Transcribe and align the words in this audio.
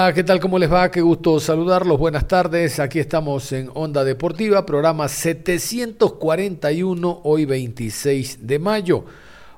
Hola, 0.00 0.12
¿qué 0.12 0.22
tal? 0.22 0.38
¿Cómo 0.38 0.60
les 0.60 0.72
va? 0.72 0.92
Qué 0.92 1.00
gusto 1.00 1.40
saludarlos. 1.40 1.98
Buenas 1.98 2.28
tardes. 2.28 2.78
Aquí 2.78 3.00
estamos 3.00 3.50
en 3.50 3.68
Onda 3.74 4.04
Deportiva, 4.04 4.64
programa 4.64 5.08
741, 5.08 7.22
hoy 7.24 7.44
26 7.44 8.46
de 8.46 8.60
mayo. 8.60 9.04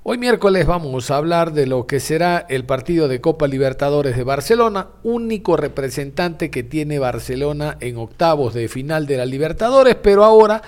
Hoy 0.03 0.17
miércoles 0.17 0.67
vamos 0.67 1.11
a 1.11 1.19
hablar 1.19 1.53
de 1.53 1.67
lo 1.67 1.87
que 1.87 2.01
será 2.01 2.47
el 2.49 2.65
partido 2.65 3.07
de 3.07 3.21
Copa 3.21 3.49
Libertadores 3.49 4.17
de 4.17 4.25
Barcelona, 4.25 4.87
único 5.03 5.59
representante 5.59 6.51
que 6.51 6.63
tiene 6.63 6.99
Barcelona 6.99 7.77
en 7.81 7.99
octavos 7.99 8.55
de 8.55 8.69
final 8.69 9.07
de 9.07 9.19
la 9.19 9.27
Libertadores, 9.27 9.97
pero 9.97 10.25
ahora 10.25 10.63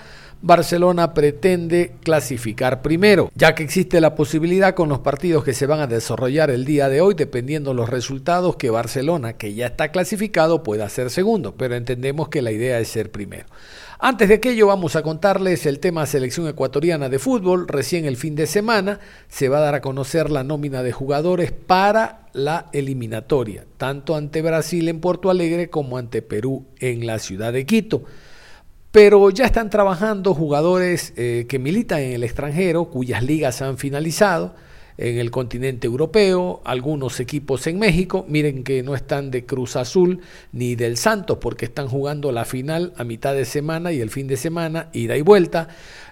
Barcelona 0.45 1.15
pretende 1.15 1.93
clasificar 2.03 2.83
primero, 2.83 3.31
ya 3.37 3.55
que 3.55 3.63
existe 3.63 4.01
la 4.01 4.17
posibilidad 4.17 4.75
con 4.75 4.89
los 4.89 4.99
partidos 4.99 5.45
que 5.45 5.55
se 5.55 5.67
van 5.67 5.79
a 5.79 5.87
desarrollar 5.87 6.51
el 6.51 6.65
día 6.65 6.89
de 6.89 7.01
hoy, 7.01 7.15
dependiendo 7.15 7.75
los 7.75 7.89
resultados, 7.89 8.57
que 8.57 8.69
Barcelona, 8.69 9.35
que 9.35 9.55
ya 9.55 9.67
está 9.67 9.93
clasificado, 9.93 10.65
pueda 10.65 10.89
ser 10.89 11.11
segundo, 11.11 11.55
pero 11.55 11.77
entendemos 11.77 12.29
que 12.29 12.43
la 12.43 12.51
idea 12.51 12.81
es 12.81 12.89
ser 12.89 13.13
primero. 13.13 13.47
Antes 14.01 14.29
de 14.29 14.35
aquello 14.35 14.67
vamos 14.67 14.97
a 14.97 15.03
contarles 15.03 15.65
el 15.65 15.79
tema 15.79 16.07
selección 16.07 16.49
ecuatoriana 16.49 17.09
de 17.09 17.21
fútbol. 17.21 17.69
Recién 17.69 18.05
el 18.05 18.17
fin 18.17 18.35
de 18.35 18.49
semana 18.49 18.99
se 19.29 19.49
va 19.49 19.59
a 19.59 19.61
dar 19.61 19.77
a 19.77 19.81
conocer 19.81 20.29
la 20.29 20.43
nómina 20.43 20.83
de 20.83 20.91
jugadores 20.91 21.53
para 21.53 22.27
la 22.33 22.67
eliminatoria, 22.73 23.65
tanto 23.77 24.17
ante 24.17 24.43
Brasil 24.43 24.89
en 24.89 24.99
Porto 24.99 25.31
Alegre 25.31 25.71
como 25.71 25.99
ante 25.99 26.21
Perú 26.21 26.67
en 26.81 27.07
la 27.07 27.21
ciudad 27.21 27.53
de 27.53 27.65
Quito. 27.65 28.03
Pero 28.93 29.31
ya 29.31 29.47
están 29.47 29.71
trabajando 29.71 30.35
jugadores 30.35 31.15
eh, 31.17 31.47
que 31.49 31.59
militan 31.59 32.01
en 32.01 32.13
el 32.13 32.25
extranjero, 32.25 32.85
cuyas 32.91 33.23
ligas 33.23 33.63
han 33.63 33.79
finalizado 33.79 34.55
en 34.99 35.19
el 35.19 35.31
continente 35.31 35.87
europeo, 35.87 36.61
algunos 36.65 37.19
equipos 37.19 37.67
en 37.67 37.79
México. 37.79 38.27
Miren 38.29 38.65
que 38.65 38.83
no 38.83 38.95
están 38.95 39.31
de 39.31 39.47
Cruz 39.47 39.77
Azul 39.77 40.21
ni 40.53 40.75
del 40.75 40.99
Santos 40.99 41.39
porque 41.41 41.65
están 41.65 41.89
jugando 41.89 42.33
la 42.33 42.45
final 42.45 42.93
a 42.99 43.05
mitad 43.05 43.33
de 43.33 43.47
semana 43.47 43.93
y 43.93 44.03
el 44.03 44.11
fin 44.11 44.27
de 44.27 44.37
semana, 44.37 44.91
ida 44.93 45.17
y 45.17 45.23
vuelta. 45.23 45.69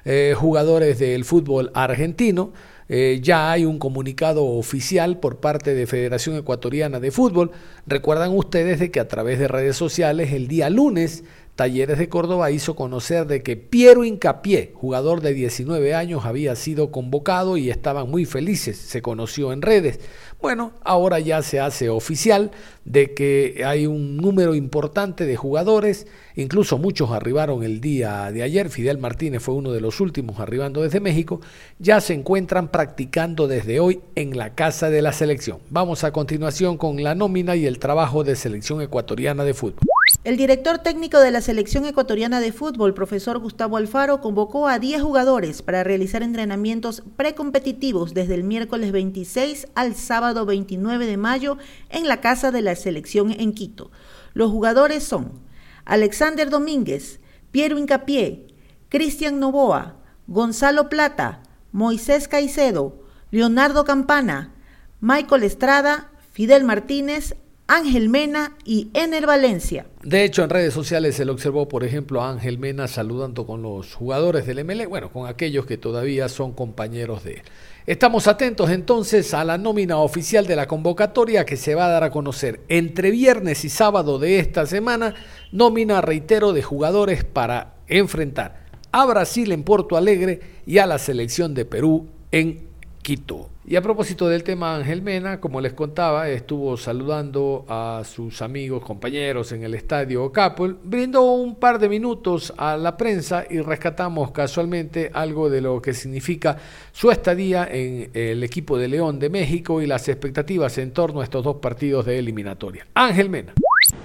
Eh, 0.06 0.34
jugadores 0.34 0.98
del 0.98 1.26
fútbol 1.26 1.70
argentino. 1.74 2.52
Eh, 2.88 3.20
ya 3.22 3.52
hay 3.52 3.66
un 3.66 3.78
comunicado 3.78 4.44
oficial 4.44 5.20
por 5.20 5.36
parte 5.36 5.74
de 5.74 5.86
Federación 5.86 6.36
Ecuatoriana 6.36 6.98
de 6.98 7.12
Fútbol. 7.12 7.52
Recuerdan 7.86 8.34
ustedes 8.34 8.80
de 8.80 8.90
que 8.90 8.98
a 8.98 9.06
través 9.06 9.38
de 9.38 9.46
redes 9.46 9.76
sociales 9.76 10.32
el 10.32 10.48
día 10.48 10.70
lunes 10.70 11.22
Talleres 11.60 11.98
de 11.98 12.08
Córdoba 12.08 12.50
hizo 12.50 12.74
conocer 12.74 13.26
de 13.26 13.42
que 13.42 13.54
Piero 13.54 14.02
Incapié, 14.02 14.72
jugador 14.72 15.20
de 15.20 15.34
19 15.34 15.94
años, 15.94 16.24
había 16.24 16.56
sido 16.56 16.90
convocado 16.90 17.58
y 17.58 17.68
estaban 17.68 18.08
muy 18.08 18.24
felices, 18.24 18.78
se 18.78 19.02
conoció 19.02 19.52
en 19.52 19.60
redes. 19.60 20.00
Bueno, 20.40 20.72
ahora 20.82 21.18
ya 21.18 21.42
se 21.42 21.60
hace 21.60 21.90
oficial 21.90 22.50
de 22.86 23.12
que 23.12 23.62
hay 23.66 23.86
un 23.86 24.16
número 24.16 24.54
importante 24.54 25.26
de 25.26 25.36
jugadores, 25.36 26.06
incluso 26.34 26.78
muchos 26.78 27.10
arribaron 27.10 27.62
el 27.62 27.82
día 27.82 28.32
de 28.32 28.42
ayer, 28.42 28.70
Fidel 28.70 28.96
Martínez 28.96 29.42
fue 29.42 29.54
uno 29.54 29.70
de 29.70 29.82
los 29.82 30.00
últimos 30.00 30.40
arribando 30.40 30.80
desde 30.80 30.98
México, 30.98 31.42
ya 31.78 32.00
se 32.00 32.14
encuentran 32.14 32.68
practicando 32.68 33.48
desde 33.48 33.80
hoy 33.80 34.00
en 34.14 34.34
la 34.34 34.54
casa 34.54 34.88
de 34.88 35.02
la 35.02 35.12
selección. 35.12 35.58
Vamos 35.68 36.04
a 36.04 36.12
continuación 36.12 36.78
con 36.78 37.02
la 37.02 37.14
nómina 37.14 37.54
y 37.54 37.66
el 37.66 37.78
trabajo 37.78 38.24
de 38.24 38.34
selección 38.34 38.80
ecuatoriana 38.80 39.44
de 39.44 39.52
fútbol. 39.52 39.99
El 40.22 40.36
director 40.36 40.76
técnico 40.76 41.18
de 41.18 41.30
la 41.30 41.40
selección 41.40 41.86
ecuatoriana 41.86 42.40
de 42.40 42.52
fútbol, 42.52 42.92
profesor 42.92 43.38
Gustavo 43.38 43.78
Alfaro, 43.78 44.20
convocó 44.20 44.68
a 44.68 44.78
10 44.78 45.00
jugadores 45.00 45.62
para 45.62 45.82
realizar 45.82 46.22
entrenamientos 46.22 47.02
precompetitivos 47.16 48.12
desde 48.12 48.34
el 48.34 48.44
miércoles 48.44 48.92
26 48.92 49.68
al 49.74 49.94
sábado 49.94 50.44
29 50.44 51.06
de 51.06 51.16
mayo 51.16 51.56
en 51.88 52.06
la 52.06 52.20
casa 52.20 52.50
de 52.50 52.60
la 52.60 52.76
selección 52.76 53.30
en 53.30 53.54
Quito. 53.54 53.90
Los 54.34 54.50
jugadores 54.50 55.04
son 55.04 55.40
Alexander 55.86 56.50
Domínguez, 56.50 57.20
Piero 57.50 57.78
Incapié, 57.78 58.46
Cristian 58.90 59.40
Novoa, 59.40 59.96
Gonzalo 60.26 60.90
Plata, 60.90 61.42
Moisés 61.72 62.28
Caicedo, 62.28 63.06
Leonardo 63.30 63.86
Campana, 63.86 64.52
Michael 65.00 65.44
Estrada, 65.44 66.10
Fidel 66.30 66.64
Martínez, 66.64 67.36
Ángel 67.72 68.08
Mena 68.08 68.56
y 68.64 68.90
Ener 68.94 69.28
Valencia. 69.28 69.86
De 70.02 70.24
hecho, 70.24 70.42
en 70.42 70.50
redes 70.50 70.74
sociales 70.74 71.14
se 71.14 71.24
le 71.24 71.30
observó, 71.30 71.68
por 71.68 71.84
ejemplo, 71.84 72.20
a 72.20 72.28
Ángel 72.28 72.58
Mena 72.58 72.88
saludando 72.88 73.46
con 73.46 73.62
los 73.62 73.94
jugadores 73.94 74.44
del 74.44 74.64
MLE, 74.64 74.86
bueno, 74.86 75.12
con 75.12 75.28
aquellos 75.28 75.66
que 75.66 75.78
todavía 75.78 76.28
son 76.28 76.52
compañeros 76.52 77.22
de 77.22 77.34
él. 77.34 77.42
Estamos 77.86 78.26
atentos 78.26 78.70
entonces 78.70 79.32
a 79.34 79.44
la 79.44 79.56
nómina 79.56 79.98
oficial 79.98 80.48
de 80.48 80.56
la 80.56 80.66
convocatoria 80.66 81.44
que 81.44 81.56
se 81.56 81.76
va 81.76 81.86
a 81.86 81.90
dar 81.90 82.02
a 82.02 82.10
conocer 82.10 82.60
entre 82.68 83.12
viernes 83.12 83.64
y 83.64 83.68
sábado 83.68 84.18
de 84.18 84.40
esta 84.40 84.66
semana. 84.66 85.14
Nómina, 85.52 86.00
reitero, 86.00 86.52
de 86.52 86.64
jugadores 86.64 87.22
para 87.22 87.74
enfrentar 87.86 88.66
a 88.90 89.06
Brasil 89.06 89.52
en 89.52 89.62
Porto 89.62 89.96
Alegre 89.96 90.40
y 90.66 90.78
a 90.78 90.86
la 90.86 90.98
selección 90.98 91.54
de 91.54 91.66
Perú 91.66 92.08
en 92.32 92.66
Quito. 93.00 93.48
Y 93.70 93.76
a 93.76 93.82
propósito 93.82 94.28
del 94.28 94.42
tema 94.42 94.74
Ángel 94.74 95.00
Mena, 95.00 95.38
como 95.38 95.60
les 95.60 95.74
contaba, 95.74 96.28
estuvo 96.28 96.76
saludando 96.76 97.64
a 97.68 98.02
sus 98.04 98.42
amigos, 98.42 98.82
compañeros 98.82 99.52
en 99.52 99.62
el 99.62 99.74
estadio 99.74 100.32
Capel, 100.32 100.74
brindó 100.82 101.34
un 101.34 101.54
par 101.54 101.78
de 101.78 101.88
minutos 101.88 102.52
a 102.56 102.76
la 102.76 102.96
prensa 102.96 103.44
y 103.48 103.60
rescatamos 103.60 104.32
casualmente 104.32 105.12
algo 105.14 105.48
de 105.48 105.60
lo 105.60 105.80
que 105.80 105.94
significa 105.94 106.56
su 106.90 107.12
estadía 107.12 107.68
en 107.70 108.10
el 108.12 108.42
equipo 108.42 108.76
de 108.76 108.88
León 108.88 109.20
de 109.20 109.30
México 109.30 109.80
y 109.80 109.86
las 109.86 110.08
expectativas 110.08 110.76
en 110.78 110.90
torno 110.90 111.20
a 111.20 111.22
estos 111.22 111.44
dos 111.44 111.58
partidos 111.58 112.06
de 112.06 112.18
eliminatoria. 112.18 112.88
Ángel 112.94 113.30
Mena. 113.30 113.52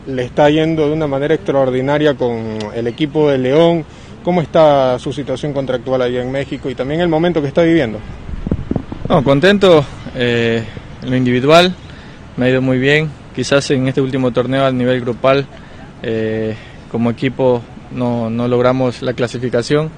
Le 0.05 0.25
está 0.25 0.47
yendo 0.51 0.85
de 0.85 0.93
una 0.93 1.07
manera 1.07 1.33
extraordinaria 1.33 2.13
con 2.13 2.59
el 2.75 2.85
equipo 2.85 3.31
de 3.31 3.39
León. 3.39 3.83
¿Cómo 4.23 4.43
está 4.43 4.99
su 4.99 5.11
situación 5.11 5.53
contractual 5.53 6.03
allá 6.03 6.21
en 6.21 6.31
México 6.31 6.69
y 6.69 6.75
también 6.75 7.01
el 7.01 7.09
momento 7.09 7.41
que 7.41 7.47
está 7.47 7.63
viviendo? 7.63 7.97
No, 9.07 9.23
contento 9.23 9.85
eh, 10.15 10.63
en 11.03 11.11
lo 11.11 11.15
individual, 11.15 11.75
me 12.37 12.45
ha 12.45 12.49
ido 12.49 12.63
muy 12.63 12.79
bien. 12.79 13.11
Quizás 13.35 13.69
en 13.69 13.87
este 13.87 14.01
último 14.01 14.31
torneo 14.31 14.65
a 14.65 14.71
nivel 14.71 14.99
grupal, 15.01 15.45
eh, 16.01 16.55
como 16.89 17.11
equipo 17.11 17.61
no, 17.91 18.31
no, 18.31 18.47
logramos 18.47 19.03
la 19.03 19.13
clasificación, 19.13 19.91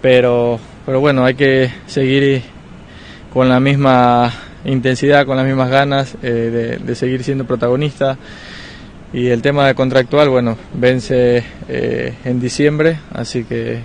pero, 0.00 0.60
pero 0.86 1.00
bueno, 1.00 1.24
hay 1.24 1.34
que 1.34 1.72
seguir 1.88 2.42
con 3.32 3.48
la 3.48 3.58
misma 3.58 4.32
intensidad, 4.64 5.26
con 5.26 5.36
las 5.36 5.46
mismas 5.46 5.68
ganas 5.68 6.14
eh, 6.22 6.30
de, 6.30 6.76
de, 6.76 6.94
seguir 6.94 7.24
siendo 7.24 7.46
protagonista. 7.46 8.16
Y 9.12 9.26
el 9.26 9.42
tema 9.42 9.66
de 9.66 9.74
contractual, 9.74 10.28
bueno, 10.28 10.56
vence 10.74 11.42
eh, 11.68 12.14
en 12.24 12.38
diciembre, 12.38 13.00
así 13.12 13.42
que 13.42 13.80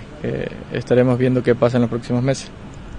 estaremos 0.72 1.18
viendo 1.18 1.42
qué 1.42 1.56
pasa 1.56 1.78
en 1.78 1.82
los 1.82 1.90
próximos 1.90 2.22
meses 2.22 2.48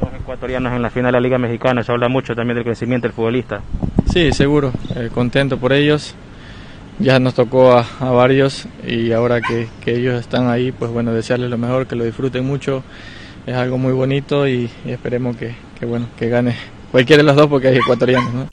los 0.02 0.14
ecuatorianos 0.14 0.74
en 0.74 0.82
la 0.82 0.90
final 0.90 1.12
de 1.12 1.14
la 1.14 1.20
Liga 1.20 1.38
Mexicana, 1.38 1.84
se 1.84 1.92
habla 1.92 2.10
mucho 2.10 2.36
también 2.36 2.56
del 2.56 2.64
crecimiento 2.64 3.08
del 3.08 3.14
futbolista. 3.14 3.62
Sí, 4.12 4.32
seguro, 4.32 4.72
eh, 4.96 5.10
contento 5.14 5.58
por 5.58 5.74
ellos. 5.74 6.16
Ya 7.00 7.20
nos 7.20 7.36
tocó 7.36 7.74
a, 7.74 7.86
a 8.00 8.10
varios 8.12 8.68
y 8.86 9.12
ahora 9.12 9.40
que, 9.42 9.68
que, 9.84 9.96
ellos 9.96 10.20
están 10.20 10.50
ahí, 10.50 10.72
pues 10.72 10.92
bueno, 10.92 11.14
desearles 11.14 11.50
lo 11.50 11.58
mejor, 11.58 11.86
que 11.86 11.96
lo 11.96 12.04
disfruten 12.04 12.44
mucho. 12.46 12.84
Es 13.46 13.56
algo 13.56 13.78
muy 13.78 13.94
bonito 13.94 14.48
y, 14.48 14.70
y 14.84 14.92
esperemos 14.92 15.38
que, 15.38 15.56
que, 15.80 15.86
bueno, 15.86 16.08
que 16.18 16.28
gane 16.28 16.56
cualquiera 16.92 17.22
de 17.22 17.28
los 17.28 17.36
dos 17.36 17.48
porque 17.48 17.68
hay 17.68 17.78
ecuatorianos. 17.78 18.34
¿no? 18.34 18.50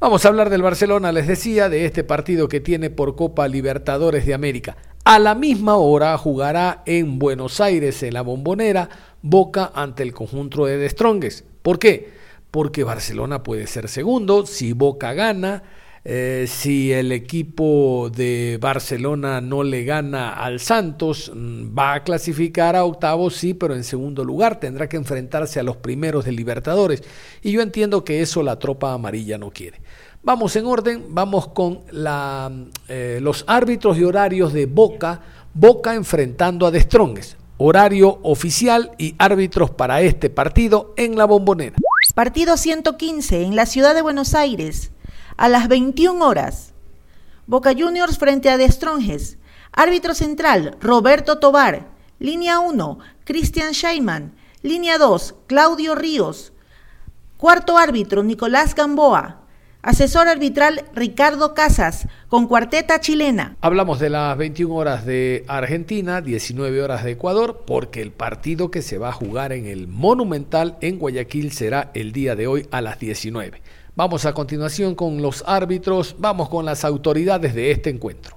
Vamos 0.00 0.22
a 0.26 0.28
hablar 0.28 0.50
del 0.50 0.60
Barcelona, 0.60 1.12
les 1.12 1.26
decía, 1.26 1.70
de 1.70 1.86
este 1.86 2.04
partido 2.04 2.46
que 2.46 2.60
tiene 2.60 2.90
por 2.90 3.16
Copa 3.16 3.48
Libertadores 3.48 4.26
de 4.26 4.34
América. 4.34 4.76
A 5.06 5.18
la 5.18 5.34
misma 5.34 5.76
hora 5.76 6.16
jugará 6.18 6.82
en 6.84 7.18
Buenos 7.18 7.58
Aires, 7.60 8.02
en 8.02 8.12
la 8.12 8.20
Bombonera, 8.20 8.90
Boca 9.26 9.72
ante 9.74 10.02
el 10.02 10.12
conjunto 10.12 10.66
de 10.66 10.86
The 10.86 11.44
¿Por 11.62 11.78
qué? 11.78 12.12
Porque 12.50 12.84
Barcelona 12.84 13.42
puede 13.42 13.66
ser 13.66 13.88
segundo 13.88 14.44
si 14.44 14.74
Boca 14.74 15.14
gana. 15.14 15.62
Eh, 16.04 16.44
si 16.46 16.92
el 16.92 17.10
equipo 17.10 18.10
de 18.14 18.58
Barcelona 18.60 19.40
no 19.40 19.62
le 19.62 19.84
gana 19.84 20.34
al 20.34 20.60
Santos, 20.60 21.32
mm, 21.34 21.74
va 21.76 21.94
a 21.94 22.04
clasificar 22.04 22.76
a 22.76 22.84
octavos, 22.84 23.34
sí, 23.36 23.54
pero 23.54 23.74
en 23.74 23.82
segundo 23.82 24.22
lugar 24.22 24.60
tendrá 24.60 24.90
que 24.90 24.98
enfrentarse 24.98 25.58
a 25.58 25.62
los 25.62 25.78
primeros 25.78 26.26
de 26.26 26.32
Libertadores. 26.32 27.02
Y 27.40 27.52
yo 27.52 27.62
entiendo 27.62 28.04
que 28.04 28.20
eso 28.20 28.42
la 28.42 28.58
tropa 28.58 28.92
amarilla 28.92 29.38
no 29.38 29.50
quiere. 29.50 29.80
Vamos 30.22 30.54
en 30.56 30.66
orden, 30.66 31.06
vamos 31.08 31.48
con 31.48 31.80
la, 31.90 32.52
eh, 32.88 33.20
los 33.22 33.42
árbitros 33.46 33.96
y 33.96 34.04
horarios 34.04 34.52
de 34.52 34.66
Boca, 34.66 35.22
Boca 35.54 35.94
enfrentando 35.94 36.66
a 36.66 36.70
Destrongues, 36.70 37.38
horario 37.56 38.18
oficial 38.22 38.92
y 38.98 39.14
árbitros 39.18 39.70
para 39.70 40.00
este 40.00 40.30
partido 40.30 40.92
en 40.96 41.16
la 41.16 41.24
bombonera. 41.24 41.76
Partido 42.14 42.56
115 42.56 43.42
en 43.42 43.56
la 43.56 43.66
ciudad 43.66 43.94
de 43.94 44.02
Buenos 44.02 44.34
Aires 44.34 44.90
a 45.36 45.48
las 45.48 45.68
21 45.68 46.24
horas. 46.24 46.72
Boca 47.46 47.72
Juniors 47.76 48.18
frente 48.18 48.50
a 48.50 48.56
Destronges. 48.56 49.38
Árbitro 49.72 50.14
central, 50.14 50.76
Roberto 50.80 51.38
Tobar. 51.38 51.88
Línea 52.18 52.60
1, 52.60 52.98
Cristian 53.24 53.72
Scheiman. 53.72 54.34
Línea 54.62 54.98
2, 54.98 55.34
Claudio 55.46 55.94
Ríos. 55.94 56.52
Cuarto 57.36 57.76
árbitro, 57.76 58.22
Nicolás 58.22 58.74
Gamboa. 58.74 59.43
Asesor 59.84 60.28
arbitral 60.28 60.86
Ricardo 60.94 61.52
Casas, 61.52 62.08
con 62.28 62.46
cuarteta 62.46 63.00
chilena. 63.00 63.58
Hablamos 63.60 64.00
de 64.00 64.08
las 64.08 64.34
21 64.38 64.74
horas 64.74 65.04
de 65.04 65.44
Argentina, 65.46 66.22
19 66.22 66.82
horas 66.82 67.04
de 67.04 67.10
Ecuador, 67.10 67.64
porque 67.66 68.00
el 68.00 68.10
partido 68.10 68.70
que 68.70 68.80
se 68.80 68.96
va 68.96 69.10
a 69.10 69.12
jugar 69.12 69.52
en 69.52 69.66
el 69.66 69.86
Monumental 69.86 70.78
en 70.80 70.98
Guayaquil 70.98 71.52
será 71.52 71.90
el 71.92 72.12
día 72.12 72.34
de 72.34 72.46
hoy 72.46 72.66
a 72.70 72.80
las 72.80 72.98
19. 72.98 73.60
Vamos 73.94 74.24
a 74.24 74.32
continuación 74.32 74.94
con 74.94 75.20
los 75.20 75.44
árbitros, 75.46 76.16
vamos 76.18 76.48
con 76.48 76.64
las 76.64 76.86
autoridades 76.86 77.54
de 77.54 77.70
este 77.70 77.90
encuentro. 77.90 78.34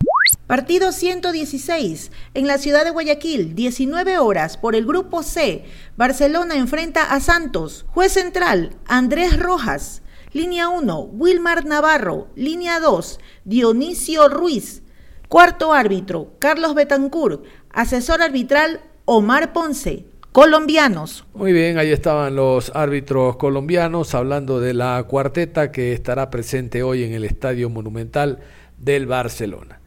Partido 0.47 0.91
116 0.91 2.11
en 2.33 2.47
la 2.47 2.57
ciudad 2.57 2.83
de 2.83 2.91
Guayaquil, 2.91 3.55
19 3.55 4.17
horas 4.17 4.57
por 4.57 4.75
el 4.75 4.85
grupo 4.85 5.23
C. 5.23 5.63
Barcelona 5.95 6.55
enfrenta 6.55 7.03
a 7.03 7.21
Santos. 7.21 7.85
Juez 7.88 8.11
central, 8.11 8.75
Andrés 8.85 9.39
Rojas. 9.39 10.01
Línea 10.37 10.69
1, 10.69 10.99
Wilmar 11.13 11.65
Navarro. 11.65 12.27
Línea 12.35 12.79
2, 12.79 13.19
Dionisio 13.43 14.29
Ruiz. 14.29 14.83
Cuarto 15.27 15.73
árbitro, 15.73 16.33
Carlos 16.37 16.75
Betancourt. 16.75 17.43
Asesor 17.71 18.21
arbitral, 18.21 18.81
Omar 19.05 19.51
Ponce 19.51 20.05
colombianos. 20.31 21.25
Muy 21.33 21.53
bien, 21.53 21.79
ahí 21.79 21.91
estaban 21.91 22.35
los 22.35 22.71
árbitros 22.75 23.37
colombianos 23.37 24.13
hablando 24.13 24.59
de 24.59 24.75
la 24.75 25.03
cuarteta 25.07 25.71
que 25.71 25.93
estará 25.93 26.29
presente 26.29 26.83
hoy 26.83 27.03
en 27.03 27.13
el 27.13 27.23
Estadio 27.23 27.71
Monumental 27.71 28.37
del 28.77 29.07
Barcelona. 29.07 29.79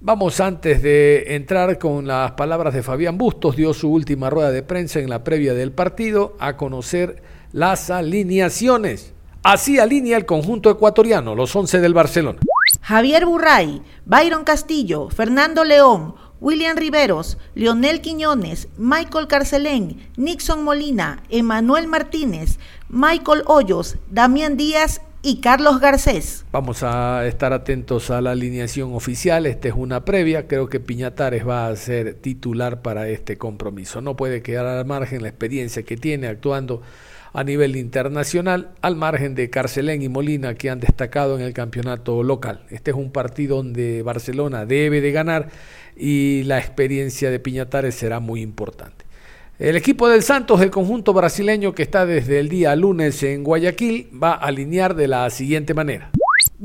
Vamos 0.00 0.40
antes 0.40 0.82
de 0.82 1.36
entrar 1.36 1.78
con 1.78 2.08
las 2.08 2.32
palabras 2.32 2.74
de 2.74 2.82
Fabián 2.82 3.16
Bustos, 3.16 3.54
dio 3.54 3.72
su 3.72 3.92
última 3.92 4.30
rueda 4.30 4.50
de 4.50 4.64
prensa 4.64 4.98
en 4.98 5.08
la 5.08 5.22
previa 5.22 5.54
del 5.54 5.70
partido 5.70 6.34
a 6.40 6.56
conocer 6.56 7.22
las 7.52 7.88
alineaciones. 7.88 9.14
Así 9.44 9.80
alinea 9.80 10.16
el 10.16 10.24
conjunto 10.24 10.70
ecuatoriano, 10.70 11.34
los 11.34 11.54
11 11.56 11.80
del 11.80 11.94
Barcelona. 11.94 12.38
Javier 12.80 13.26
Burray, 13.26 13.82
Byron 14.06 14.44
Castillo, 14.44 15.08
Fernando 15.08 15.64
León, 15.64 16.14
William 16.40 16.76
Riveros, 16.76 17.38
Leonel 17.56 18.00
Quiñones, 18.00 18.68
Michael 18.78 19.26
Carcelén, 19.26 20.08
Nixon 20.16 20.62
Molina, 20.62 21.24
Emanuel 21.28 21.88
Martínez, 21.88 22.60
Michael 22.88 23.42
Hoyos, 23.46 23.96
Damián 24.10 24.56
Díaz 24.56 25.00
y 25.22 25.40
Carlos 25.40 25.80
Garcés. 25.80 26.44
Vamos 26.52 26.84
a 26.84 27.26
estar 27.26 27.52
atentos 27.52 28.12
a 28.12 28.20
la 28.20 28.30
alineación 28.32 28.94
oficial. 28.94 29.46
Esta 29.46 29.66
es 29.66 29.74
una 29.76 30.04
previa. 30.04 30.46
Creo 30.46 30.68
que 30.68 30.78
Piñatares 30.78 31.46
va 31.46 31.66
a 31.66 31.74
ser 31.74 32.14
titular 32.14 32.80
para 32.80 33.08
este 33.08 33.38
compromiso. 33.38 34.00
No 34.00 34.14
puede 34.14 34.40
quedar 34.42 34.66
al 34.66 34.84
margen 34.84 35.22
la 35.22 35.28
experiencia 35.28 35.82
que 35.82 35.96
tiene 35.96 36.28
actuando 36.28 36.82
a 37.32 37.44
nivel 37.44 37.76
internacional, 37.76 38.72
al 38.82 38.96
margen 38.96 39.34
de 39.34 39.48
Carcelén 39.48 40.02
y 40.02 40.08
Molina 40.08 40.54
que 40.54 40.70
han 40.70 40.80
destacado 40.80 41.36
en 41.36 41.42
el 41.42 41.54
campeonato 41.54 42.22
local. 42.22 42.64
Este 42.70 42.90
es 42.90 42.96
un 42.96 43.10
partido 43.10 43.56
donde 43.56 44.02
Barcelona 44.02 44.66
debe 44.66 45.00
de 45.00 45.12
ganar 45.12 45.48
y 45.96 46.42
la 46.44 46.58
experiencia 46.58 47.30
de 47.30 47.40
Piñatares 47.40 47.94
será 47.94 48.20
muy 48.20 48.42
importante. 48.42 49.04
El 49.58 49.76
equipo 49.76 50.08
del 50.08 50.22
Santos, 50.22 50.60
el 50.60 50.70
conjunto 50.70 51.12
brasileño 51.12 51.74
que 51.74 51.82
está 51.82 52.04
desde 52.04 52.40
el 52.40 52.48
día 52.48 52.74
lunes 52.74 53.22
en 53.22 53.44
Guayaquil, 53.44 54.10
va 54.20 54.32
a 54.32 54.46
alinear 54.46 54.94
de 54.94 55.08
la 55.08 55.30
siguiente 55.30 55.72
manera. 55.72 56.10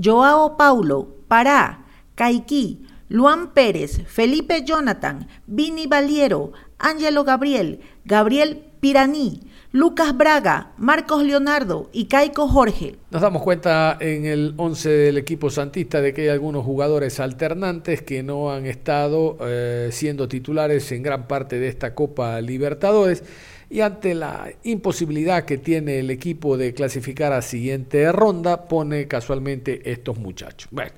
Joao 0.02 0.58
Paulo, 0.58 1.16
Pará, 1.28 1.86
Caiquí, 2.16 2.88
Luan 3.10 3.54
Pérez, 3.54 4.02
Felipe 4.08 4.64
Jonathan, 4.66 5.28
Vini 5.46 5.86
Valiero, 5.86 6.54
Ángelo 6.80 7.24
Gabriel, 7.24 7.82
Gabriel 8.04 8.64
Piraní, 8.80 9.42
Lucas 9.74 10.16
Braga, 10.16 10.72
Marcos 10.78 11.24
Leonardo 11.24 11.90
y 11.92 12.06
Caico 12.06 12.48
Jorge. 12.48 12.96
Nos 13.12 13.22
damos 13.22 13.44
cuenta 13.44 13.98
en 14.00 14.26
el 14.26 14.54
11 14.56 14.90
del 14.90 15.18
equipo 15.18 15.50
santista 15.50 16.00
de 16.00 16.14
que 16.14 16.22
hay 16.22 16.28
algunos 16.30 16.64
jugadores 16.64 17.20
alternantes 17.20 18.02
que 18.02 18.24
no 18.24 18.50
han 18.50 18.66
estado 18.66 19.38
eh, 19.42 19.90
siendo 19.92 20.30
titulares 20.30 20.90
en 20.94 21.04
gran 21.04 21.28
parte 21.28 21.60
de 21.60 21.68
esta 21.68 21.94
Copa 21.94 22.40
Libertadores 22.40 23.26
y 23.70 23.82
ante 23.82 24.16
la 24.16 24.50
imposibilidad 24.64 25.44
que 25.44 25.58
tiene 25.58 26.00
el 26.00 26.12
equipo 26.12 26.56
de 26.56 26.74
clasificar 26.74 27.34
a 27.34 27.42
siguiente 27.42 28.10
ronda, 28.14 28.70
pone 28.70 29.10
casualmente 29.10 29.92
estos 29.92 30.18
muchachos. 30.18 30.70
Bueno, 30.72 30.92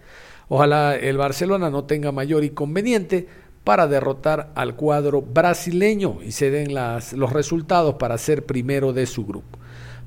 ojalá 0.48 0.96
el 0.96 1.18
Barcelona 1.18 1.72
no 1.72 1.86
tenga 1.86 2.12
mayor 2.12 2.44
inconveniente 2.44 3.28
para 3.64 3.88
derrotar 3.88 4.52
al 4.56 4.76
cuadro 4.76 5.22
brasileño 5.22 6.20
y 6.26 6.32
se 6.32 6.50
den 6.52 6.74
los 6.74 7.34
resultados 7.34 7.96
para 7.96 8.18
ser 8.18 8.46
primero 8.46 8.94
de 8.94 9.06
su 9.06 9.26
grupo. 9.26 9.60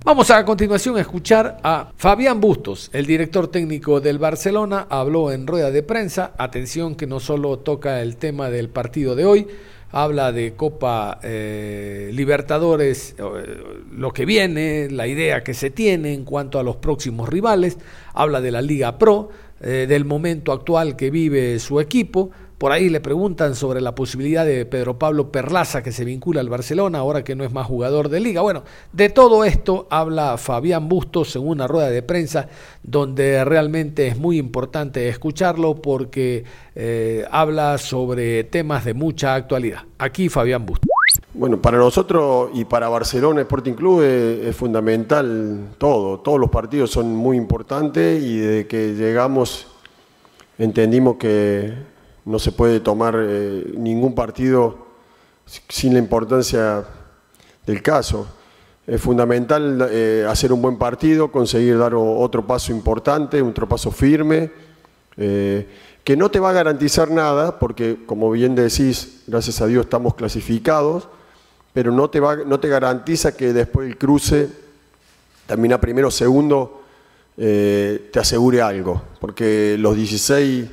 Vamos 0.04 0.32
a, 0.32 0.44
continuación 0.44 0.96
a 0.96 1.00
escuchar 1.00 1.58
a 1.62 1.92
Fabián 1.96 2.40
Bustos, 2.40 2.90
el 2.92 3.06
director 3.06 3.46
técnico 3.46 4.00
del 4.00 4.18
Barcelona, 4.18 4.88
habló 4.90 5.30
en 5.30 5.46
rueda 5.46 5.70
de 5.70 5.84
prensa, 5.84 6.32
atención 6.38 6.96
que 6.96 7.06
no 7.06 7.20
solo 7.20 7.60
toca 7.60 8.02
el 8.02 8.16
tema 8.16 8.50
del 8.50 8.68
partido 8.68 9.14
de 9.14 9.24
hoy, 9.24 9.46
habla 9.92 10.32
de 10.32 10.54
Copa 10.54 11.20
eh, 11.22 12.10
Libertadores, 12.14 13.14
eh, 13.16 13.22
lo 13.92 14.12
que 14.12 14.24
viene, 14.24 14.88
la 14.90 15.06
idea 15.06 15.44
que 15.44 15.54
se 15.54 15.70
tiene 15.70 16.14
en 16.14 16.24
cuanto 16.24 16.58
a 16.58 16.64
los 16.64 16.76
próximos 16.76 17.28
rivales, 17.28 17.78
habla 18.12 18.40
de 18.40 18.50
la 18.50 18.60
Liga 18.60 18.98
Pro, 18.98 19.30
eh, 19.60 19.86
del 19.88 20.04
momento 20.04 20.50
actual 20.50 20.96
que 20.96 21.12
vive 21.12 21.60
su 21.60 21.78
equipo, 21.78 22.32
por 22.62 22.70
ahí 22.70 22.88
le 22.90 23.00
preguntan 23.00 23.56
sobre 23.56 23.80
la 23.80 23.92
posibilidad 23.92 24.46
de 24.46 24.64
Pedro 24.66 24.96
Pablo 24.96 25.32
Perlaza 25.32 25.82
que 25.82 25.90
se 25.90 26.04
vincula 26.04 26.40
al 26.40 26.48
Barcelona 26.48 27.00
ahora 27.00 27.24
que 27.24 27.34
no 27.34 27.42
es 27.42 27.52
más 27.52 27.66
jugador 27.66 28.08
de 28.08 28.20
liga. 28.20 28.40
Bueno, 28.40 28.62
de 28.92 29.08
todo 29.08 29.42
esto 29.42 29.88
habla 29.90 30.38
Fabián 30.38 30.88
Bustos 30.88 31.34
en 31.34 31.44
una 31.44 31.66
rueda 31.66 31.90
de 31.90 32.04
prensa 32.04 32.48
donde 32.84 33.44
realmente 33.44 34.06
es 34.06 34.16
muy 34.16 34.38
importante 34.38 35.08
escucharlo 35.08 35.74
porque 35.74 36.44
eh, 36.76 37.24
habla 37.32 37.78
sobre 37.78 38.44
temas 38.44 38.84
de 38.84 38.94
mucha 38.94 39.34
actualidad. 39.34 39.80
Aquí 39.98 40.28
Fabián 40.28 40.64
Bustos. 40.64 40.88
Bueno, 41.34 41.60
para 41.60 41.78
nosotros 41.78 42.50
y 42.54 42.64
para 42.64 42.88
Barcelona 42.88 43.40
Sporting 43.40 43.72
Club 43.72 44.02
es, 44.02 44.46
es, 44.46 44.54
fundamental 44.54 45.70
todo. 45.78 46.20
Todos 46.20 46.38
los 46.38 46.48
partidos 46.48 46.92
son 46.92 47.12
muy 47.12 47.36
importantes 47.36 48.22
y 48.22 48.36
desde 48.36 48.68
que 48.68 48.94
llegamos 48.94 49.66
entendimos 50.58 51.16
que 51.16 51.90
no 52.24 52.38
se 52.38 52.52
puede 52.52 52.80
tomar 52.80 53.16
eh, 53.18 53.74
ningún 53.76 54.14
partido 54.14 54.86
sin 55.68 55.94
la 55.94 55.98
importancia 55.98 56.84
del 57.66 57.82
caso. 57.82 58.26
Es 58.86 59.00
fundamental 59.00 59.88
eh, 59.90 60.26
hacer 60.28 60.52
un 60.52 60.62
buen 60.62 60.78
partido, 60.78 61.30
conseguir 61.30 61.78
dar 61.78 61.94
otro 61.94 62.46
paso 62.46 62.72
importante, 62.72 63.42
otro 63.42 63.68
paso 63.68 63.90
firme, 63.90 64.50
eh, 65.16 65.66
que 66.04 66.16
no 66.16 66.30
te 66.30 66.40
va 66.40 66.50
a 66.50 66.52
garantizar 66.52 67.10
nada, 67.10 67.58
porque 67.58 67.98
como 68.06 68.30
bien 68.30 68.54
decís, 68.54 69.22
gracias 69.26 69.60
a 69.60 69.66
Dios 69.66 69.84
estamos 69.84 70.14
clasificados, 70.14 71.08
pero 71.72 71.92
no 71.92 72.10
te, 72.10 72.20
va, 72.20 72.36
no 72.36 72.58
te 72.58 72.68
garantiza 72.68 73.36
que 73.36 73.52
después 73.52 73.88
el 73.88 73.96
cruce, 73.96 74.48
termina 75.46 75.80
primero 75.80 76.08
o 76.08 76.10
segundo, 76.10 76.80
te 77.34 78.18
asegure 78.18 78.60
algo, 78.60 79.00
porque 79.20 79.76
los 79.78 79.96
16 79.96 80.68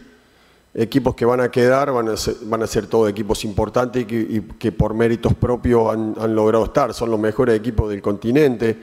equipos 0.73 1.15
que 1.15 1.25
van 1.25 1.41
a 1.41 1.49
quedar 1.49 1.91
van 1.91 2.09
a 2.09 2.17
ser, 2.17 2.35
van 2.43 2.63
a 2.63 2.67
ser 2.67 2.88
todos 2.88 3.09
equipos 3.09 3.43
importantes 3.43 4.05
y 4.09 4.41
que, 4.41 4.71
por 4.71 4.93
méritos 4.93 5.33
propios 5.33 5.93
han, 5.93 6.35
logrado 6.35 6.65
estar. 6.65 6.93
Son 6.93 7.09
los 7.09 7.19
mejores 7.19 7.57
equipos 7.57 7.89
del 7.89 8.01
continente. 8.01 8.77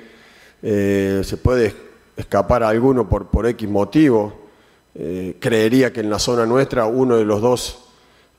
Eh, 0.62 1.23
se 1.25 1.37
puede 1.37 1.75
escapar 2.16 2.62
a 2.62 2.69
alguno 2.69 3.09
por, 3.09 3.47
X 3.47 3.69
motivo. 3.69 4.47
Eh, 4.95 5.37
creería 5.38 5.93
que 5.93 6.00
en 6.00 6.11
la 6.11 6.19
zona 6.19 6.47
nuestra 6.47 6.87
uno 6.87 7.16
de 7.16 7.25
los 7.25 7.40
dos, 7.43 7.85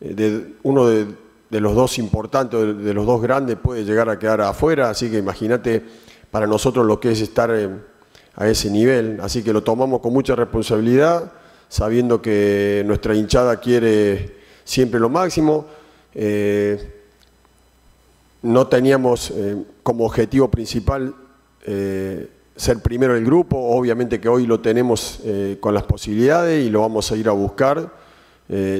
eh, 0.01 0.13
de, 0.13 0.56
uno 0.63 0.88
de, 0.88 1.06
los 1.51 1.75
dos 1.75 2.00
importantes, 2.00 2.60
de, 2.60 2.94
los 2.94 3.06
dos 3.06 3.22
grandes 3.22 3.58
puede 3.58 3.86
llegar 3.86 4.10
a 4.10 4.20
quedar 4.20 4.42
afuera. 4.42 4.89
Así 4.89 5.10
que 5.10 5.20
imagínate 5.20 5.84
para 6.32 6.48
nosotros 6.48 6.86
lo 6.86 7.00
que 7.00 7.12
es 7.12 7.22
estar 7.22 7.51
a 8.36 8.48
ese 8.48 8.70
nivel. 8.70 9.20
Así 9.22 9.44
que 9.44 9.54
lo 9.54 9.63
tomamos 9.63 10.01
con 10.01 10.12
mucha 10.12 10.36
responsabilidad 10.36 11.32
sabiendo 11.70 12.22
que 12.22 12.84
nuestra 12.86 13.16
hinchada 13.16 13.60
quiere 13.60 14.38
siempre 14.64 15.00
lo 15.00 15.10
máximo. 15.10 15.66
Eh, 16.14 16.94
no 18.44 18.68
teníamos 18.68 19.32
eh, 19.32 19.56
como 19.84 20.06
objetivo 20.06 20.50
principal 20.50 21.14
eh, 21.66 22.30
ser 22.56 22.80
primero 22.82 23.14
del 23.14 23.26
grupo, 23.26 23.58
obviamente 23.58 24.20
que 24.20 24.30
hoy 24.30 24.48
lo 24.48 24.60
tenemos 24.60 25.20
con 25.60 25.76
las 25.76 25.84
posibilidades 25.84 26.66
y 26.66 26.72
lo 26.72 26.82
vamos 26.82 27.12
a 27.12 27.16
ir 27.16 27.30
a 27.30 27.32
buscar, 27.32 27.94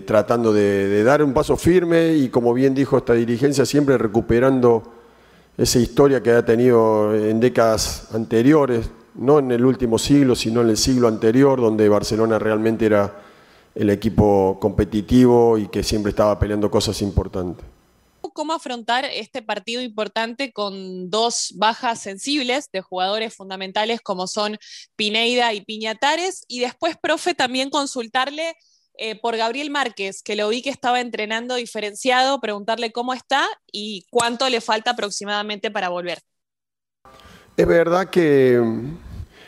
tratando 0.06 0.52
de, 0.52 1.04
dar 1.04 1.22
un 1.22 1.32
paso 1.32 1.56
firme 1.58 2.16
y 2.16 2.30
como 2.30 2.56
bien 2.56 2.74
dijo 2.74 2.98
esta 2.98 3.14
dirigencia, 3.14 3.68
siempre 3.68 4.00
recuperando 4.00 4.82
esa 5.60 5.78
historia 5.78 6.24
que 6.24 6.32
ha 6.32 6.44
tenido 6.44 7.14
en 7.14 7.40
décadas 7.40 8.08
anteriores, 8.16 8.90
no 9.18 9.40
en 9.40 9.52
el 9.52 9.66
último 9.66 9.98
siglo, 9.98 10.36
sino 10.36 10.62
en 10.62 10.70
el 10.70 10.78
siglo 10.78 11.08
anterior, 11.08 11.60
donde 11.60 11.90
Barcelona 11.90 12.40
realmente 12.40 12.86
era 12.86 13.22
el 13.76 13.90
equipo 13.90 14.58
competitivo 14.60 15.58
y 15.58 15.68
que 15.68 15.84
siempre 15.84 16.10
estaba 16.12 16.40
peleando 16.40 16.72
cosas 16.72 17.02
importantes. 17.02 17.66
¿Cómo 18.34 18.54
afrontar 18.54 19.06
este 19.06 19.42
partido 19.42 19.82
importante 19.82 20.52
con 20.52 21.10
dos 21.10 21.54
bajas 21.56 22.00
sensibles 22.00 22.70
de 22.72 22.82
jugadores 22.82 23.34
fundamentales 23.34 24.02
como 24.02 24.28
son 24.28 24.58
Pineida 24.96 25.54
y 25.54 25.62
Piñatares? 25.62 26.44
Y 26.48 26.60
después, 26.60 26.98
profe, 27.02 27.34
también 27.34 27.72
consultarle 27.72 28.56
eh, 29.00 29.20
por 29.20 29.38
Gabriel 29.38 29.72
Márquez, 29.72 30.22
que 30.22 30.36
lo 30.36 30.50
vi 30.50 30.62
que 30.62 30.70
estaba 30.70 31.00
entrenando 31.02 31.56
diferenciado, 31.56 32.40
preguntarle 32.40 32.92
cómo 32.92 33.14
está 33.14 33.48
y 33.72 34.06
cuánto 34.12 34.50
le 34.50 34.62
falta 34.62 34.92
aproximadamente 34.92 35.72
para 35.72 35.90
volver. 35.90 36.20
Es 37.56 37.68
verdad 37.68 38.10
que, 38.10 38.62